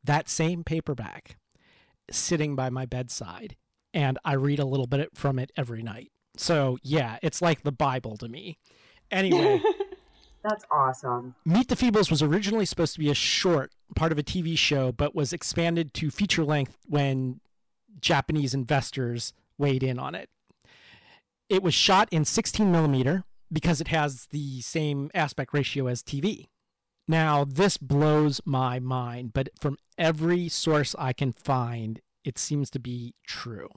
[0.03, 1.37] That same paperback
[2.11, 3.55] sitting by my bedside,
[3.93, 6.11] and I read a little bit from it every night.
[6.35, 8.59] So, yeah, it's like the Bible to me.
[9.09, 9.61] Anyway.
[10.43, 11.35] That's awesome.
[11.45, 14.91] Meet the Feebles was originally supposed to be a short, part of a TV show,
[14.91, 17.39] but was expanded to feature length when
[18.01, 20.29] Japanese investors weighed in on it.
[21.49, 26.47] It was shot in 16 millimeter because it has the same aspect ratio as TV.
[27.07, 32.79] Now, this blows my mind, but from every source I can find, it seems to
[32.79, 33.69] be true.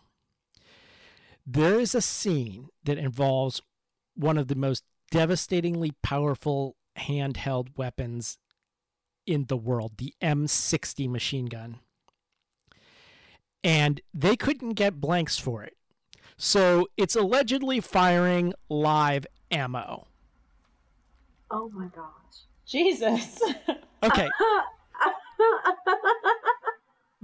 [1.46, 3.60] There is a scene that involves
[4.14, 8.38] one of the most devastatingly powerful handheld weapons
[9.26, 11.80] in the world, the M60 machine gun.
[13.64, 15.74] And they couldn't get blanks for it.
[16.36, 20.06] So it's allegedly firing live ammo.
[21.50, 22.04] Oh my gosh.
[22.66, 23.40] Jesus.
[24.02, 24.28] Okay.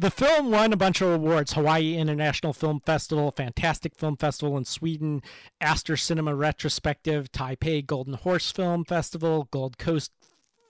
[0.03, 4.65] the film won a bunch of awards Hawaii International Film Festival, Fantastic Film Festival in
[4.65, 5.23] Sweden,
[5.61, 10.11] Astor Cinema Retrospective, Taipei Golden Horse Film Festival, Gold Coast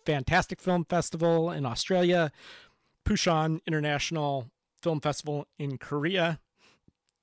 [0.05, 2.31] Fantastic Film Festival in Australia,
[3.07, 4.51] Busan International
[4.83, 6.39] Film Festival in Korea,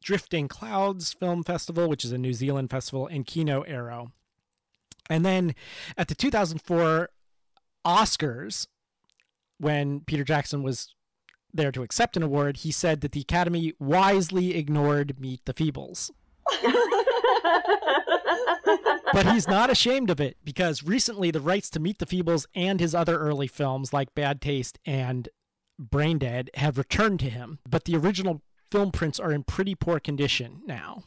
[0.02, 4.12] Drifting Clouds Film Festival, which is a New Zealand festival, and Kino Arrow.
[5.12, 5.54] And then
[5.96, 7.10] at the 2004
[7.86, 8.66] Oscars,
[9.60, 10.96] when Peter Jackson was
[11.54, 16.12] there to accept an award, he said that the Academy wisely ignored Meet the Feebles.
[19.14, 22.80] but he's not ashamed of it because recently the rights to Meet the Feebles and
[22.80, 25.30] his other early films like Bad Taste and
[25.82, 30.62] Braindead have returned to him, but the original film prints are in pretty poor condition
[30.66, 31.04] now.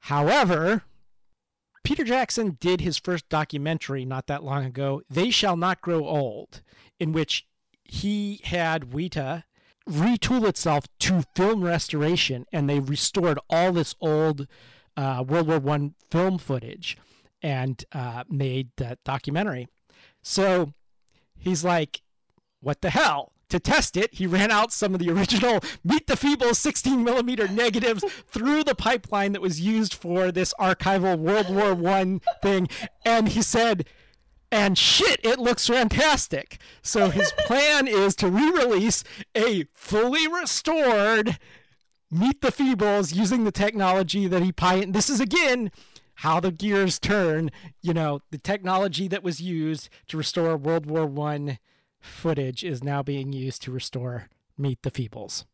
[0.00, 0.82] However,
[1.84, 6.62] Peter Jackson did his first documentary not that long ago, They Shall Not Grow Old,
[6.98, 7.46] in which
[7.90, 9.42] he had Weta
[9.88, 14.46] retool itself to film restoration, and they restored all this old
[14.96, 16.96] uh, World War One film footage
[17.42, 19.66] and uh, made that documentary.
[20.22, 20.72] So
[21.36, 22.02] he's like,
[22.60, 26.16] "What the hell?" To test it, he ran out some of the original Meet the
[26.16, 31.74] Feeble 16 millimeter negatives through the pipeline that was used for this archival World War
[31.74, 32.68] One thing,
[33.04, 33.84] and he said,
[34.52, 36.58] and shit, it looks fantastic.
[36.82, 41.38] So his plan is to re-release a fully restored
[42.12, 44.94] Meet the Feebles using the technology that he pioneered.
[44.94, 45.70] This is again
[46.16, 47.52] how the gears turn.
[47.82, 51.58] You know, the technology that was used to restore World War One
[52.00, 55.44] footage is now being used to restore Meet the Feebles.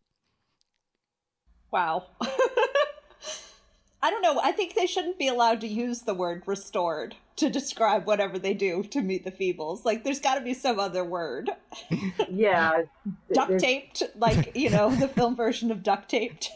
[1.70, 2.06] Wow.
[4.02, 4.40] I don't know.
[4.42, 8.54] I think they shouldn't be allowed to use the word restored to describe whatever they
[8.54, 9.84] do to meet the feebles.
[9.84, 11.50] Like, there's got to be some other word.
[12.28, 12.82] Yeah.
[13.32, 16.50] duct taped, like, you know, the film version of duct taped.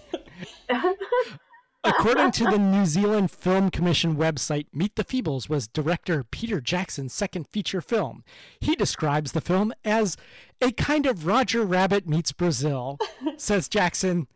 [1.85, 7.15] According to the New Zealand Film Commission website, Meet the Feebles was director Peter Jackson's
[7.15, 8.23] second feature film.
[8.61, 10.17] He describes the film as
[10.61, 12.99] a kind of Roger Rabbit meets Brazil.
[13.39, 14.27] Says Jackson,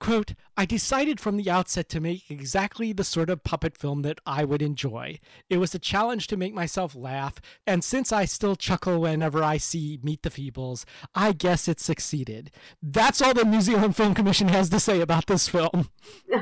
[0.00, 4.20] quote, I decided from the outset to make exactly the sort of puppet film that
[4.26, 5.18] I would enjoy.
[5.48, 9.56] It was a challenge to make myself laugh, and since I still chuckle whenever I
[9.56, 10.84] see Meet the Feebles,
[11.14, 12.50] I guess it succeeded.
[12.82, 15.88] That's all the New Zealand Film Commission has to say about this film.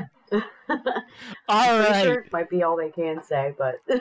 [1.47, 2.03] All Pretty right.
[2.03, 3.79] sure it might be all they can say, but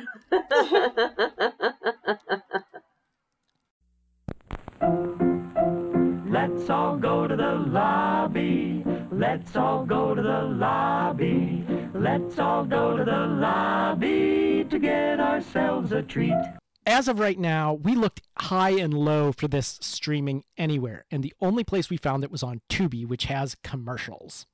[6.28, 8.84] Let's all go to the lobby.
[9.16, 11.64] Let's all go to the lobby.
[11.94, 16.36] Let's all go to the lobby to get ourselves a treat.
[16.84, 21.32] As of right now, we looked high and low for this streaming anywhere, and the
[21.40, 24.44] only place we found it was on Tubi, which has commercials.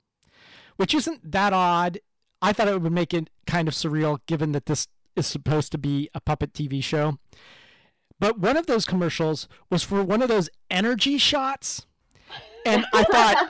[0.76, 1.98] Which isn't that odd.
[2.40, 5.78] I thought it would make it kind of surreal given that this is supposed to
[5.78, 7.18] be a puppet TV show.
[8.20, 11.84] But one of those commercials was for one of those energy shots.
[12.64, 13.48] And I thought,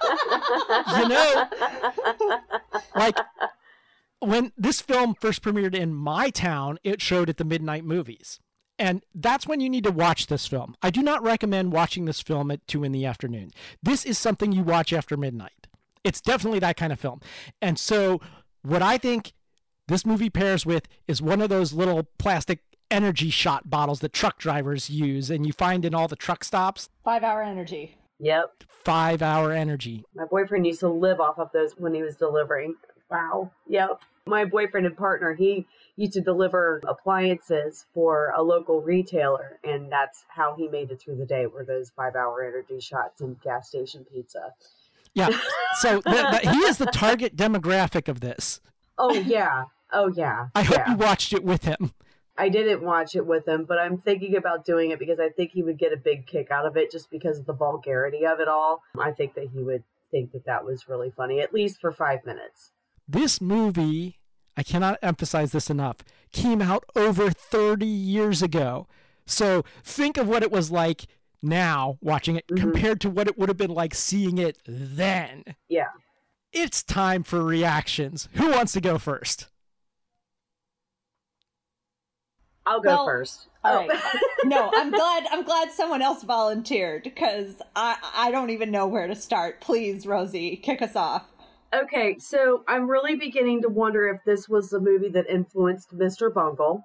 [0.98, 3.18] you know, like
[4.20, 8.40] when this film first premiered in my town, it showed at the midnight movies.
[8.78, 10.74] And that's when you need to watch this film.
[10.82, 13.50] I do not recommend watching this film at 2 in the afternoon.
[13.82, 15.66] This is something you watch after midnight.
[16.04, 17.20] It's definitely that kind of film.
[17.60, 18.20] And so,
[18.62, 19.34] what I think
[19.88, 24.38] this movie pairs with is one of those little plastic energy shot bottles that truck
[24.38, 26.88] drivers use and you find in all the truck stops.
[27.04, 27.96] Five hour energy.
[28.22, 28.64] Yep.
[28.68, 30.04] Five hour energy.
[30.14, 32.76] My boyfriend used to live off of those when he was delivering.
[33.10, 33.52] Wow.
[33.68, 34.00] Yep.
[34.26, 40.24] My boyfriend and partner, he used to deliver appliances for a local retailer, and that's
[40.28, 41.46] how he made it through the day.
[41.46, 44.54] Were those five-hour energy shots and gas station pizza?
[45.14, 45.28] Yeah.
[45.80, 48.60] So th- th- he is the target demographic of this.
[48.96, 49.64] Oh yeah.
[49.92, 50.48] Oh yeah.
[50.54, 50.90] I hope yeah.
[50.90, 51.92] you watched it with him.
[52.42, 55.52] I didn't watch it with him, but I'm thinking about doing it because I think
[55.52, 58.40] he would get a big kick out of it just because of the vulgarity of
[58.40, 58.82] it all.
[58.98, 62.26] I think that he would think that that was really funny, at least for five
[62.26, 62.72] minutes.
[63.06, 64.18] This movie,
[64.56, 65.98] I cannot emphasize this enough,
[66.32, 68.88] came out over 30 years ago.
[69.24, 71.06] So think of what it was like
[71.42, 72.60] now watching it mm-hmm.
[72.60, 75.44] compared to what it would have been like seeing it then.
[75.68, 75.90] Yeah.
[76.52, 78.28] It's time for reactions.
[78.32, 79.46] Who wants to go first?
[82.64, 83.48] I'll go Well, first.
[83.64, 84.00] All right.
[84.44, 85.26] no, I'm glad.
[85.30, 89.60] I'm glad someone else volunteered because I I don't even know where to start.
[89.60, 91.26] Please, Rosie, kick us off.
[91.74, 96.32] Okay, so I'm really beginning to wonder if this was the movie that influenced Mr.
[96.32, 96.84] Bungle.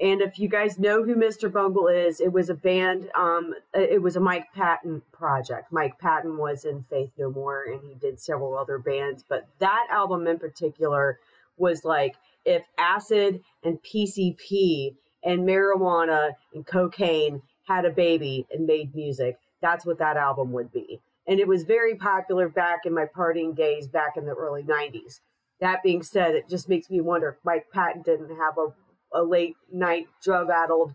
[0.00, 1.52] And if you guys know who Mr.
[1.52, 5.70] Bungle is, it was a band, um, it was a Mike Patton project.
[5.70, 9.86] Mike Patton was in Faith No More and he did several other bands, but that
[9.90, 11.20] album in particular
[11.56, 18.94] was like if acid and PCP and marijuana and cocaine had a baby and made
[18.94, 21.00] music, that's what that album would be.
[21.26, 25.20] And it was very popular back in my partying days back in the early 90s.
[25.60, 28.74] That being said, it just makes me wonder if Mike Patton didn't have a
[29.14, 30.92] a late night drug addled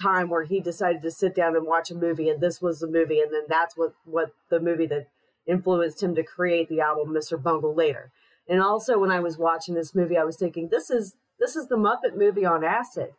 [0.00, 2.86] time where he decided to sit down and watch a movie and this was the
[2.86, 5.08] movie and then that's what what the movie that
[5.46, 7.42] influenced him to create the album Mr.
[7.42, 8.12] Bungle later.
[8.48, 11.68] And also when I was watching this movie I was thinking this is this is
[11.68, 13.12] the Muppet movie on acid.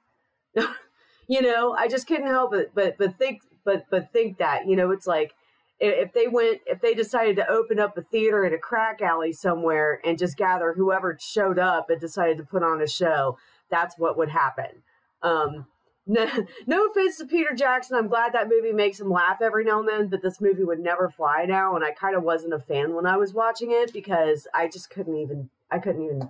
[1.27, 4.75] you know, I just couldn't help it but but think but but think that, you
[4.75, 5.33] know, it's like
[5.79, 9.31] if they went if they decided to open up a theater in a crack alley
[9.31, 13.37] somewhere and just gather whoever showed up and decided to put on a show
[13.69, 14.83] that's what would happen.
[15.21, 15.67] Um,
[16.09, 16.27] no,
[16.67, 17.95] no offense to Peter Jackson.
[17.95, 20.79] I'm glad that movie makes him laugh every now and then, but this movie would
[20.79, 21.75] never fly now.
[21.75, 24.89] And I kind of wasn't a fan when I was watching it because I just
[24.89, 26.27] couldn't even, I couldn't even,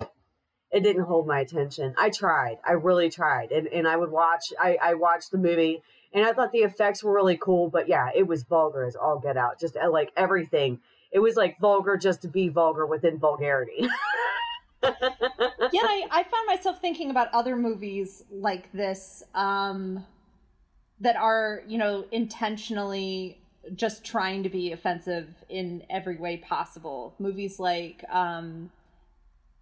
[0.72, 1.96] it didn't hold my attention.
[1.98, 2.58] I tried.
[2.64, 3.52] I really tried.
[3.52, 5.82] And, and I would watch, I, I watched the movie
[6.14, 9.20] and I thought the effects were really cool, but yeah, it was vulgar as all
[9.20, 9.60] get out.
[9.60, 10.80] Just uh, like everything.
[11.12, 13.88] It was like vulgar just to be vulgar within vulgarity.
[14.84, 20.06] Yet I, I found myself thinking about other movies like this um,
[21.00, 23.40] that are, you know, intentionally
[23.76, 27.14] just trying to be offensive in every way possible.
[27.20, 28.72] Movies like um,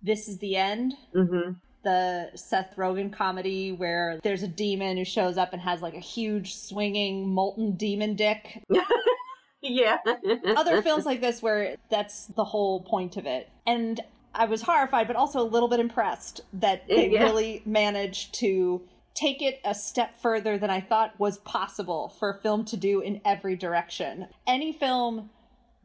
[0.02, 0.94] This Is the End.
[1.16, 1.54] Mm-hmm.
[1.84, 6.00] The Seth Rogen comedy where there's a demon who shows up and has like a
[6.00, 8.64] huge swinging molten demon dick.
[9.62, 9.98] yeah.
[10.46, 13.50] Other films like this where that's the whole point of it.
[13.66, 14.02] And
[14.34, 17.24] I was horrified, but also a little bit impressed that they Yeah.
[17.24, 18.82] really managed to
[19.14, 23.02] take it a step further than I thought was possible for a film to do
[23.02, 24.28] in every direction.
[24.46, 25.32] Any film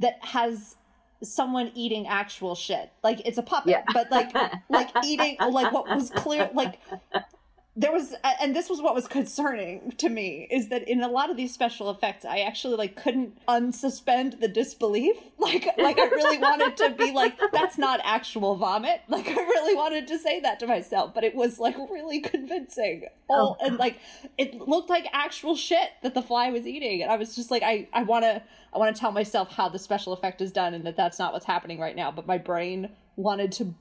[0.01, 0.77] that has
[1.23, 3.85] someone eating actual shit, like it's a puppet, Yeah.
[3.95, 4.35] but like
[4.69, 6.79] like eating like what was clear like
[7.75, 11.31] there was and this was what was concerning to me is that in a lot
[11.31, 15.17] of these special effects i actually like couldn't unsuspend the disbelief.
[15.43, 19.01] Like like i really wanted to be like that's not actual vomit.
[19.09, 23.07] Like i really wanted to say that to myself but it was like really convincing.
[23.29, 23.99] Oh and like
[24.39, 27.65] it looked like actual shit that the fly was eating and i was just like
[27.65, 28.41] i i want to
[28.73, 31.33] i want to tell myself how the special effect is done and that that's not
[31.33, 33.75] what's happening right now but my brain wanted to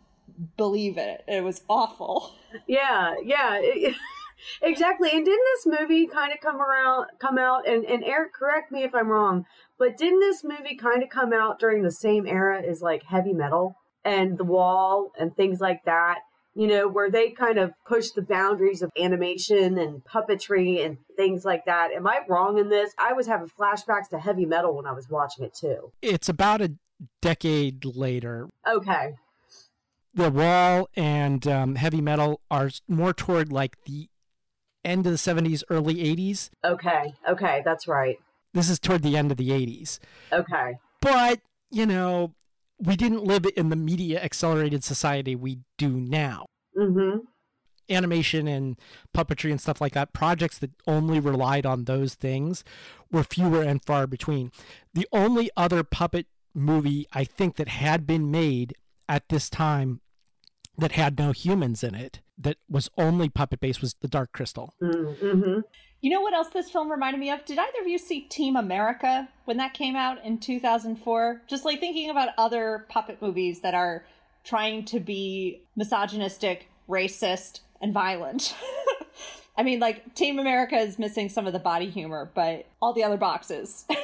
[0.58, 2.34] believe it it was awful
[2.68, 3.96] Yeah, yeah, it-
[4.62, 5.10] exactly.
[5.14, 7.68] And didn't this movie kind of come around, come out?
[7.68, 9.46] And and Eric, correct me if I'm wrong,
[9.78, 13.34] but didn't this movie kind of come out during the same era as like heavy
[13.34, 16.20] metal and The Wall and things like that?
[16.54, 21.46] You know, where they kind of pushed the boundaries of animation and puppetry and things
[21.46, 21.92] like that.
[21.96, 22.92] Am I wrong in this?
[22.98, 25.94] I was having flashbacks to heavy metal when I was watching it too.
[26.02, 26.74] It's about a
[27.22, 28.50] decade later.
[28.70, 29.14] Okay.
[30.14, 34.10] The Wall and um, heavy metal are more toward like the
[34.84, 36.50] end of the 70s, early 80s.
[36.66, 37.14] Okay.
[37.28, 37.62] Okay.
[37.64, 38.20] That's right.
[38.54, 40.00] This is toward the end of the 80s.
[40.34, 40.78] Okay.
[41.00, 41.40] But,
[41.70, 42.34] you know,
[42.78, 46.46] we didn't live in the media accelerated society we do now.
[46.78, 47.20] Mm-hmm.
[47.90, 48.78] Animation and
[49.16, 52.64] puppetry and stuff like that, projects that only relied on those things
[53.12, 54.52] were fewer and far between.
[54.94, 58.76] The only other puppet movie I think that had been made
[59.08, 60.01] at this time
[60.82, 64.74] that had no humans in it, that was only puppet based, was The Dark Crystal.
[64.82, 65.62] Mm-hmm.
[66.02, 67.46] You know what else this film reminded me of?
[67.46, 71.44] Did either of you see Team America when that came out in 2004?
[71.48, 74.04] Just like thinking about other puppet movies that are
[74.44, 78.56] trying to be misogynistic, racist, and violent.
[79.58, 83.04] I mean, like, Team America is missing some of the body humor, but all the
[83.04, 83.86] other boxes.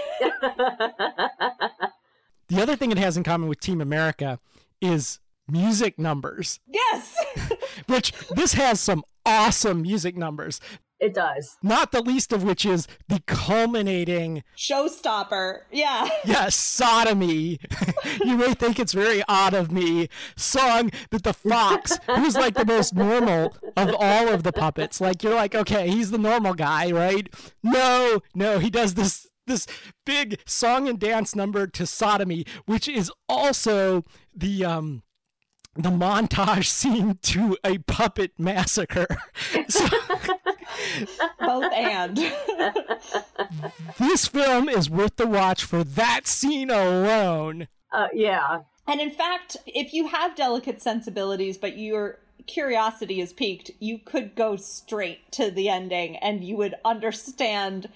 [2.49, 4.39] The other thing it has in common with Team America
[4.81, 5.19] is
[5.49, 7.17] music numbers, yes!
[7.87, 10.59] which this has some awesome music numbers.
[10.99, 11.57] It does.
[11.61, 15.59] Not the least of which is the culminating, Showstopper.
[15.71, 16.09] Yeah.
[16.25, 17.59] yes, sodomy.
[18.23, 20.09] you may think it's very odd of me.
[20.35, 25.21] Song that the fox, who's like the most normal of all of the puppets, like
[25.21, 27.31] you're like, okay, he's the normal guy, right?
[27.61, 29.65] No, no, he does this this
[30.05, 34.03] big song and dance number to sodomy, which is also
[34.35, 35.03] the um
[35.77, 39.07] the montage scene to a puppet massacre.
[39.69, 39.87] So
[41.39, 42.17] Both and.
[43.97, 47.67] this film is worth the watch for that scene alone.
[47.91, 48.61] Uh, yeah.
[48.85, 54.35] And in fact, if you have delicate sensibilities, but your curiosity is piqued, you could
[54.35, 57.89] go straight to the ending and you would understand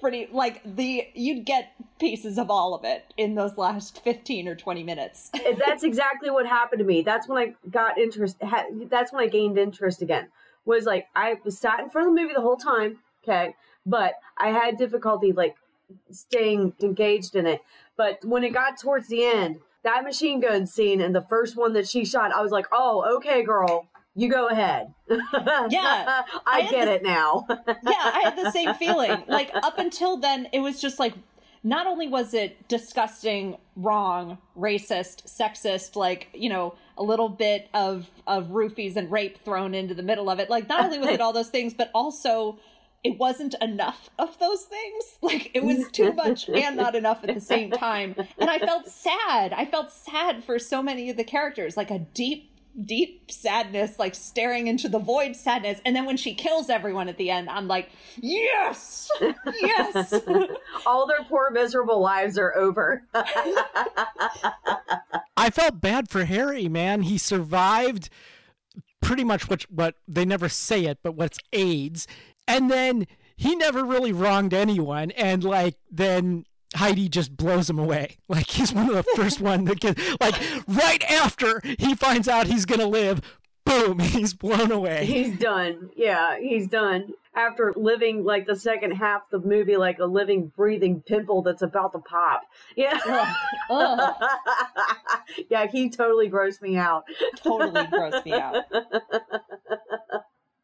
[0.00, 4.54] pretty like the you'd get pieces of all of it in those last 15 or
[4.54, 5.30] 20 minutes.
[5.66, 7.02] that's exactly what happened to me.
[7.02, 8.36] That's when I got interest.
[8.42, 10.28] Ha- that's when I gained interest again.
[10.64, 14.14] Was like I was sat in front of the movie the whole time, okay, but
[14.38, 15.56] I had difficulty like
[16.10, 17.60] staying engaged in it.
[17.96, 21.72] But when it got towards the end, that machine gun scene and the first one
[21.72, 24.92] that she shot, I was like, oh, okay, girl, you go ahead.
[25.08, 25.18] Yeah,
[25.74, 27.46] I, I get the- it now.
[27.48, 29.24] yeah, I had the same feeling.
[29.28, 31.14] Like up until then, it was just like
[31.62, 38.08] not only was it disgusting, wrong, racist, sexist, like you know a little bit of
[38.26, 40.50] of roofies and rape thrown into the middle of it.
[40.50, 42.58] Like not only was it all those things, but also
[43.02, 45.04] it wasn't enough of those things.
[45.22, 48.14] Like it was too much and not enough at the same time.
[48.38, 49.52] And I felt sad.
[49.52, 52.50] I felt sad for so many of the characters, like a deep
[52.84, 55.80] deep sadness, like staring into the void sadness.
[55.84, 59.10] And then when she kills everyone at the end, I'm like, yes,
[59.60, 60.14] yes.
[60.86, 63.02] All their poor miserable lives are over.
[65.36, 67.02] I felt bad for Harry, man.
[67.02, 68.08] He survived
[69.00, 72.06] pretty much what what they never say it, but what's AIDS,
[72.46, 73.06] and then
[73.36, 76.44] he never really wronged anyone, and like then
[76.74, 78.16] Heidi just blows him away.
[78.28, 80.34] Like he's one of the first one that gets like
[80.68, 83.20] right after he finds out he's gonna live,
[83.64, 85.04] boom, he's blown away.
[85.04, 85.90] he's done.
[85.96, 87.12] Yeah, he's done.
[87.32, 91.62] After living like the second half of the movie like a living, breathing pimple that's
[91.62, 92.42] about to pop.
[92.76, 92.98] Yeah.
[93.70, 94.14] Ugh,
[95.48, 97.04] yeah, he totally grossed me out.
[97.36, 98.64] totally grossed me out.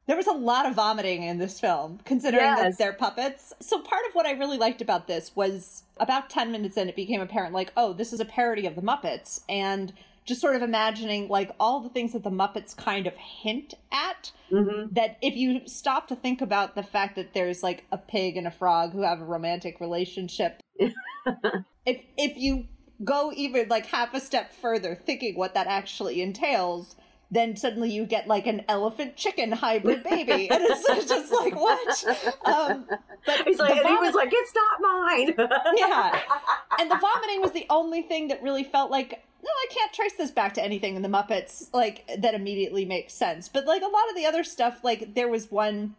[0.06, 2.60] There was a lot of vomiting in this film, considering Yes.
[2.60, 3.52] that they're puppets.
[3.60, 6.94] So part of what I really liked about this was about 10 minutes in, it
[6.94, 9.40] became apparent like, oh, this is a parody of the Muppets.
[9.48, 9.92] And
[10.26, 14.32] just sort of imagining like all the things that the Muppets kind of hint at.
[14.50, 14.92] Mm-hmm.
[14.94, 18.46] That if you stop to think about the fact that there's like a pig and
[18.46, 22.66] a frog who have a romantic relationship, if if you
[23.04, 26.96] go even like half a step further, thinking what that actually entails,
[27.30, 32.04] then suddenly you get like an elephant chicken hybrid baby, and it's just like what?
[32.44, 32.86] Um,
[33.26, 35.34] but He's like, he was like, it's not mine.
[35.76, 36.20] yeah,
[36.78, 39.22] and the vomiting was the only thing that really felt like.
[39.42, 43.14] No, I can't trace this back to anything in the Muppets like that immediately makes
[43.14, 43.48] sense.
[43.48, 45.94] But like a lot of the other stuff, like there was one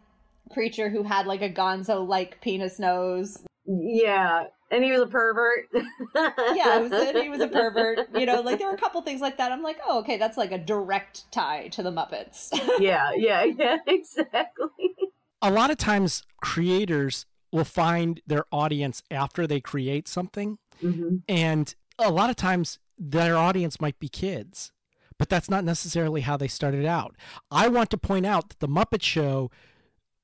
[0.52, 4.44] creature who had like a gonzo like penis nose yeah.
[4.70, 5.68] And he was a pervert.
[5.74, 8.08] yeah, it was, he was a pervert.
[8.18, 9.50] You know, like there were a couple things like that.
[9.52, 12.48] I'm like, oh, okay, that's like a direct tie to the Muppets.
[12.78, 14.94] yeah, yeah, yeah, exactly.
[15.40, 21.74] a lot of times creators will find their audience after they create something hmm and
[21.98, 24.70] a lot of times their audience might be kids
[25.18, 27.16] but that's not necessarily how they started out
[27.50, 29.50] i want to point out that the muppet show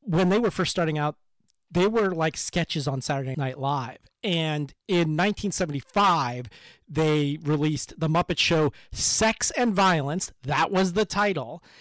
[0.03, 1.16] when they were first starting out
[1.71, 3.99] they were like sketches on saturday night live.
[4.23, 6.49] And in 1975
[6.89, 10.33] they released the muppet show sex and violence.
[10.43, 11.62] That was the title.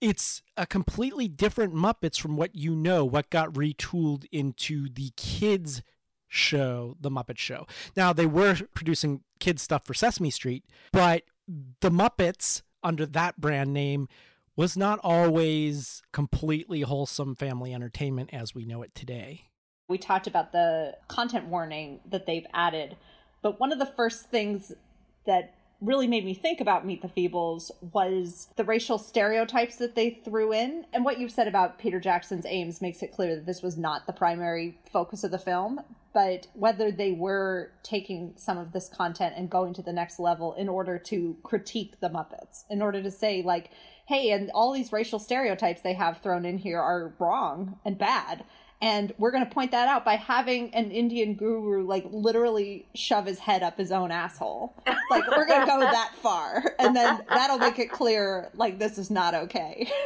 [0.00, 5.82] It's a completely different Muppets from what you know, what got retooled into the kids
[6.28, 7.66] show, The Muppet Show.
[7.96, 11.22] Now, they were producing kids stuff for Sesame Street, but
[11.80, 14.08] the Muppets under that brand name
[14.58, 19.44] was not always completely wholesome family entertainment as we know it today.
[19.88, 22.96] we talked about the content warning that they've added,
[23.40, 24.72] but one of the first things
[25.26, 30.10] that really made me think about Meet the Feebles was the racial stereotypes that they
[30.24, 30.84] threw in.
[30.92, 34.06] And what you've said about Peter Jackson's aims makes it clear that this was not
[34.06, 35.80] the primary focus of the film,
[36.12, 40.52] but whether they were taking some of this content and going to the next level
[40.54, 43.70] in order to critique the Muppets, in order to say, like,
[44.06, 48.42] hey, and all these racial stereotypes they have thrown in here are wrong and bad.
[48.80, 53.26] And we're going to point that out by having an Indian guru, like, literally shove
[53.26, 54.72] his head up his own asshole.
[55.10, 56.62] Like, we're going to go that far.
[56.78, 59.90] And then that'll make it clear, like, this is not okay.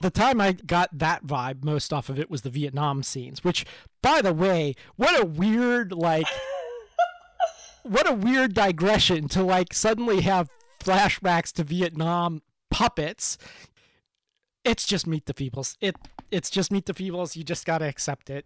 [0.00, 3.66] The time I got that vibe most off of it was the Vietnam scenes, which,
[4.00, 6.26] by the way, what a weird, like,
[7.82, 13.38] what a weird digression to, like, suddenly have flashbacks to Vietnam puppets.
[14.68, 15.76] It's just Meet the Feebles.
[15.80, 15.96] It
[16.30, 17.36] it's just Meet the Feebles.
[17.36, 18.44] You just gotta accept it.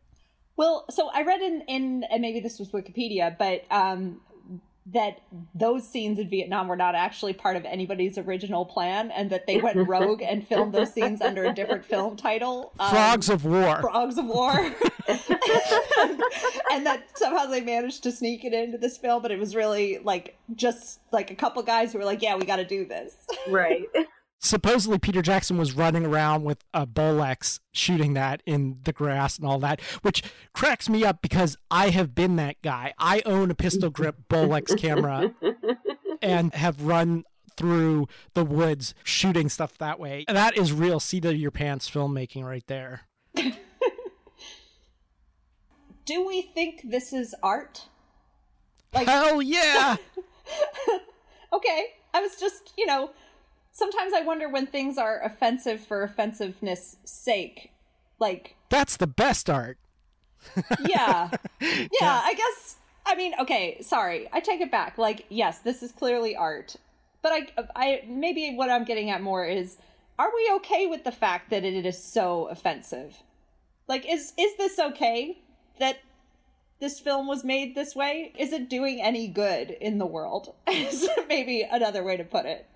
[0.57, 4.21] Well, so I read in, in and maybe this was Wikipedia, but um,
[4.87, 5.21] that
[5.55, 9.61] those scenes in Vietnam were not actually part of anybody's original plan and that they
[9.61, 12.73] went rogue and filmed those scenes under a different film title.
[12.79, 13.81] Um, Frogs of War.
[13.81, 14.53] Frogs of War.
[16.71, 19.99] and that somehow they managed to sneak it into this film, but it was really
[19.99, 23.15] like just like a couple guys who were like, yeah, we got to do this.
[23.49, 23.87] Right.
[24.43, 29.47] Supposedly Peter Jackson was running around with a Bolex shooting that in the grass and
[29.47, 30.23] all that, which
[30.53, 32.93] cracks me up because I have been that guy.
[32.99, 35.33] I own a pistol grip Bolex camera
[36.23, 37.25] and have run
[37.57, 40.25] through the woods shooting stuff that way.
[40.29, 43.03] That is real seat of your pants filmmaking right there.
[46.05, 47.87] Do we think this is art?
[48.93, 49.97] Like Hell yeah.
[51.53, 51.87] okay.
[52.13, 53.11] I was just, you know,
[53.73, 57.73] sometimes I wonder when things are offensive for offensiveness sake.
[58.19, 59.79] Like That's the best art.
[60.87, 61.31] yeah.
[61.61, 61.87] yeah.
[62.01, 64.29] Yeah, I guess I mean, okay, sorry.
[64.33, 64.97] I take it back.
[64.97, 66.77] Like, yes, this is clearly art.
[67.21, 69.79] But I I maybe what I'm getting at more is
[70.19, 73.23] are we okay with the fact that it is so offensive?
[73.89, 75.39] Like is is this okay
[75.79, 75.99] that
[76.81, 78.33] this film was made this way?
[78.37, 80.55] Is it doing any good in the world?
[80.69, 82.67] is maybe another way to put it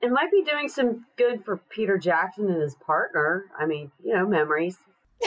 [0.00, 3.46] it might be doing some good for Peter Jackson and his partner.
[3.58, 4.78] I mean, you know, memories.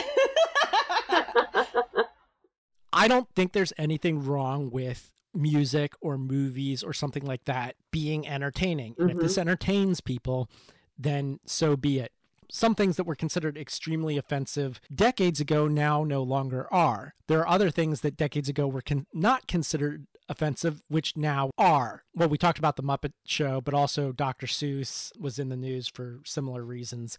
[2.92, 8.26] I don't think there's anything wrong with music or movies or something like that being
[8.26, 8.94] entertaining.
[8.98, 9.18] And mm-hmm.
[9.18, 9.40] if this mm-hmm.
[9.40, 10.50] entertains people,
[10.98, 12.12] then so be it.
[12.50, 17.14] Some things that were considered extremely offensive decades ago now no longer are.
[17.26, 22.02] There are other things that decades ago were con- not considered offensive, which now are.
[22.14, 24.46] Well, we talked about the Muppet Show, but also Dr.
[24.46, 27.16] Seuss was in the news for similar reasons.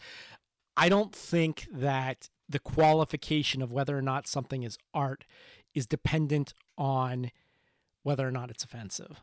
[0.75, 5.23] I don't think that the qualification of whether or not something is art
[5.73, 7.31] is dependent on
[8.03, 9.21] whether or not it's offensive.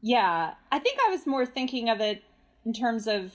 [0.00, 2.24] Yeah, I think I was more thinking of it
[2.64, 3.32] in terms of,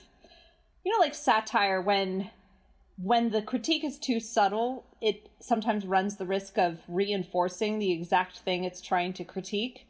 [0.84, 2.30] you know, like satire when
[2.96, 8.38] when the critique is too subtle, it sometimes runs the risk of reinforcing the exact
[8.38, 9.86] thing it's trying to critique.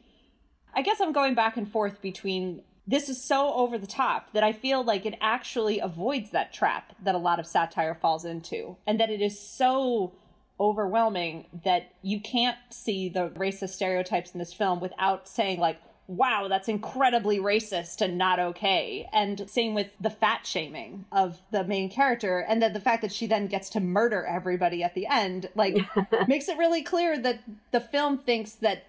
[0.73, 4.43] I guess I'm going back and forth between this is so over the top that
[4.43, 8.77] I feel like it actually avoids that trap that a lot of satire falls into,
[8.85, 10.13] and that it is so
[10.59, 16.47] overwhelming that you can't see the racist stereotypes in this film without saying, like, wow,
[16.49, 19.07] that's incredibly racist and not okay.
[19.13, 22.39] And same with the fat shaming of the main character.
[22.39, 25.77] And then the fact that she then gets to murder everybody at the end, like,
[26.27, 27.39] makes it really clear that
[27.71, 28.83] the film thinks that,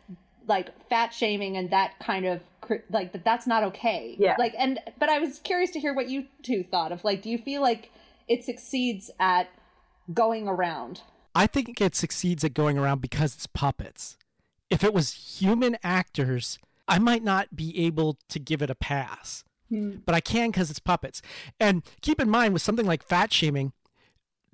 [0.49, 2.41] like, fat shaming and that kind of
[2.89, 6.09] like that that's not okay yeah like and but i was curious to hear what
[6.09, 7.91] you two thought of like do you feel like
[8.27, 9.51] it succeeds at
[10.15, 11.03] going around
[11.35, 14.17] i think it succeeds at going around because it's puppets
[14.71, 19.45] if it was human actors I might not be able to give it a pass,
[19.69, 19.97] hmm.
[20.05, 21.23] but I can because it's puppets.
[21.59, 23.73] And keep in mind, with something like fat shaming,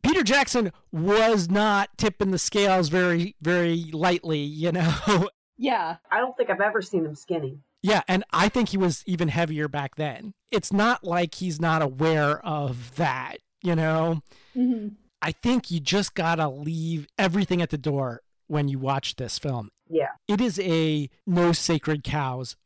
[0.03, 5.29] Peter Jackson was not tipping the scales very, very lightly, you know?
[5.63, 5.97] Yeah.
[6.11, 7.59] I don't think I've ever seen him skinny.
[7.83, 10.33] Yeah, and I think he was even heavier back then.
[10.51, 14.23] It's not like he's not aware of that, you know?
[14.57, 14.95] Mm-hmm.
[15.21, 19.71] I think you just gotta leave everything at the door when you watch this film.
[19.89, 20.09] Yeah.
[20.27, 22.57] It is a no sacred cows,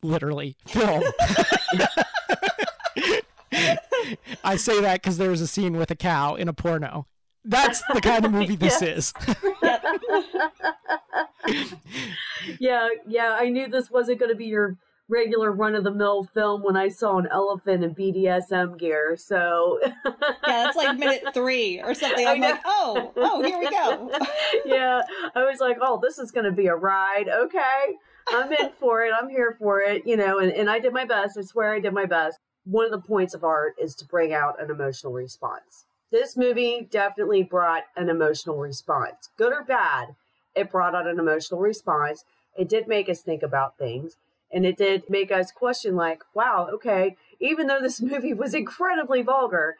[0.00, 1.02] literally, film.
[4.44, 7.08] I say that because there was a scene with a cow in a porno.
[7.44, 9.12] That's the kind of movie this is.
[12.60, 13.36] yeah, yeah.
[13.40, 14.76] I knew this wasn't going to be your
[15.08, 19.16] regular run of the mill film when I saw an elephant in BDSM gear.
[19.16, 19.92] So yeah,
[20.44, 22.26] that's like minute three or something.
[22.26, 24.10] I'm like, oh, oh, here we go.
[24.66, 25.02] yeah,
[25.34, 27.28] I was like, oh, this is going to be a ride.
[27.28, 27.94] Okay,
[28.28, 29.12] I'm in for it.
[29.18, 30.06] I'm here for it.
[30.06, 31.38] You know, and, and I did my best.
[31.38, 32.38] I swear I did my best.
[32.64, 35.84] One of the points of art is to bring out an emotional response.
[36.10, 40.14] This movie definitely brought an emotional response, good or bad.
[40.54, 42.24] It brought out an emotional response.
[42.56, 44.16] It did make us think about things
[44.52, 49.22] and it did make us question, like, wow, okay, even though this movie was incredibly
[49.22, 49.76] vulgar,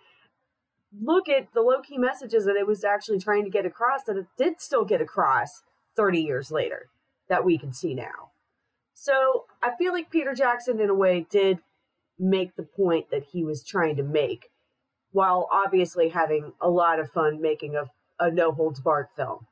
[1.01, 4.17] look at the low key messages that it was actually trying to get across that
[4.17, 5.63] it did still get across
[5.97, 6.89] 30 years later
[7.29, 8.31] that we can see now.
[8.95, 11.59] So I feel like Peter Jackson, in a way, did
[12.19, 14.51] make the point that he was trying to make
[15.13, 19.47] while obviously having a lot of fun making a, a no holds barred film.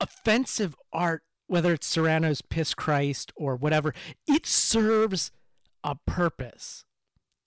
[0.00, 3.94] Offensive art whether it's Serrano's Piss Christ or whatever,
[4.26, 5.30] it serves
[5.84, 6.84] a purpose.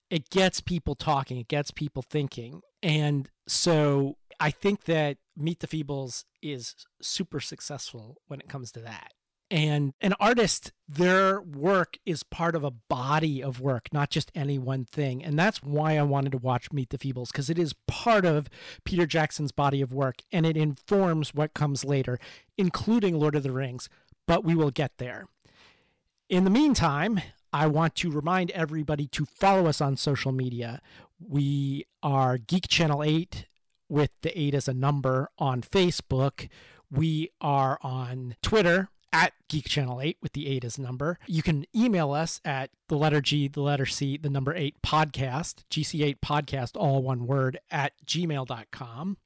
[0.08, 2.62] It gets people talking, it gets people thinking.
[2.82, 8.80] And so I think that Meet the Feebles is super successful when it comes to
[8.80, 9.12] that.
[9.50, 14.58] And an artist, their work is part of a body of work, not just any
[14.58, 15.24] one thing.
[15.24, 18.48] And that's why I wanted to watch Meet the Feebles, because it is part of
[18.84, 22.20] Peter Jackson's body of work and it informs what comes later,
[22.56, 23.88] including Lord of the Rings.
[24.28, 25.26] But we will get there.
[26.28, 27.20] In the meantime,
[27.52, 30.80] I want to remind everybody to follow us on social media.
[31.18, 33.46] We are Geek Channel 8
[33.88, 36.48] with the 8 as a number on Facebook.
[36.88, 41.18] We are on Twitter at Geek Channel 8 with the 8 as number.
[41.26, 45.64] You can email us at the letter G, the letter C, the number 8 podcast,
[45.70, 49.16] GC8 podcast, all one word, at gmail.com.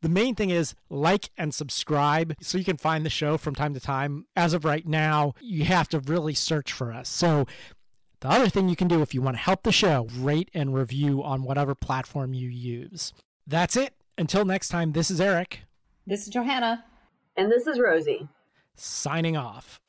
[0.00, 3.74] The main thing is like and subscribe so you can find the show from time
[3.74, 4.26] to time.
[4.36, 7.08] As of right now, you have to really search for us.
[7.08, 7.46] So
[8.20, 10.72] the other thing you can do if you want to help the show, rate and
[10.72, 13.12] review on whatever platform you use.
[13.46, 13.94] That's it.
[14.16, 15.60] Until next time, this is Eric.
[16.06, 16.84] This is Johanna.
[17.36, 18.28] And this is Rosie
[18.78, 19.80] signing off.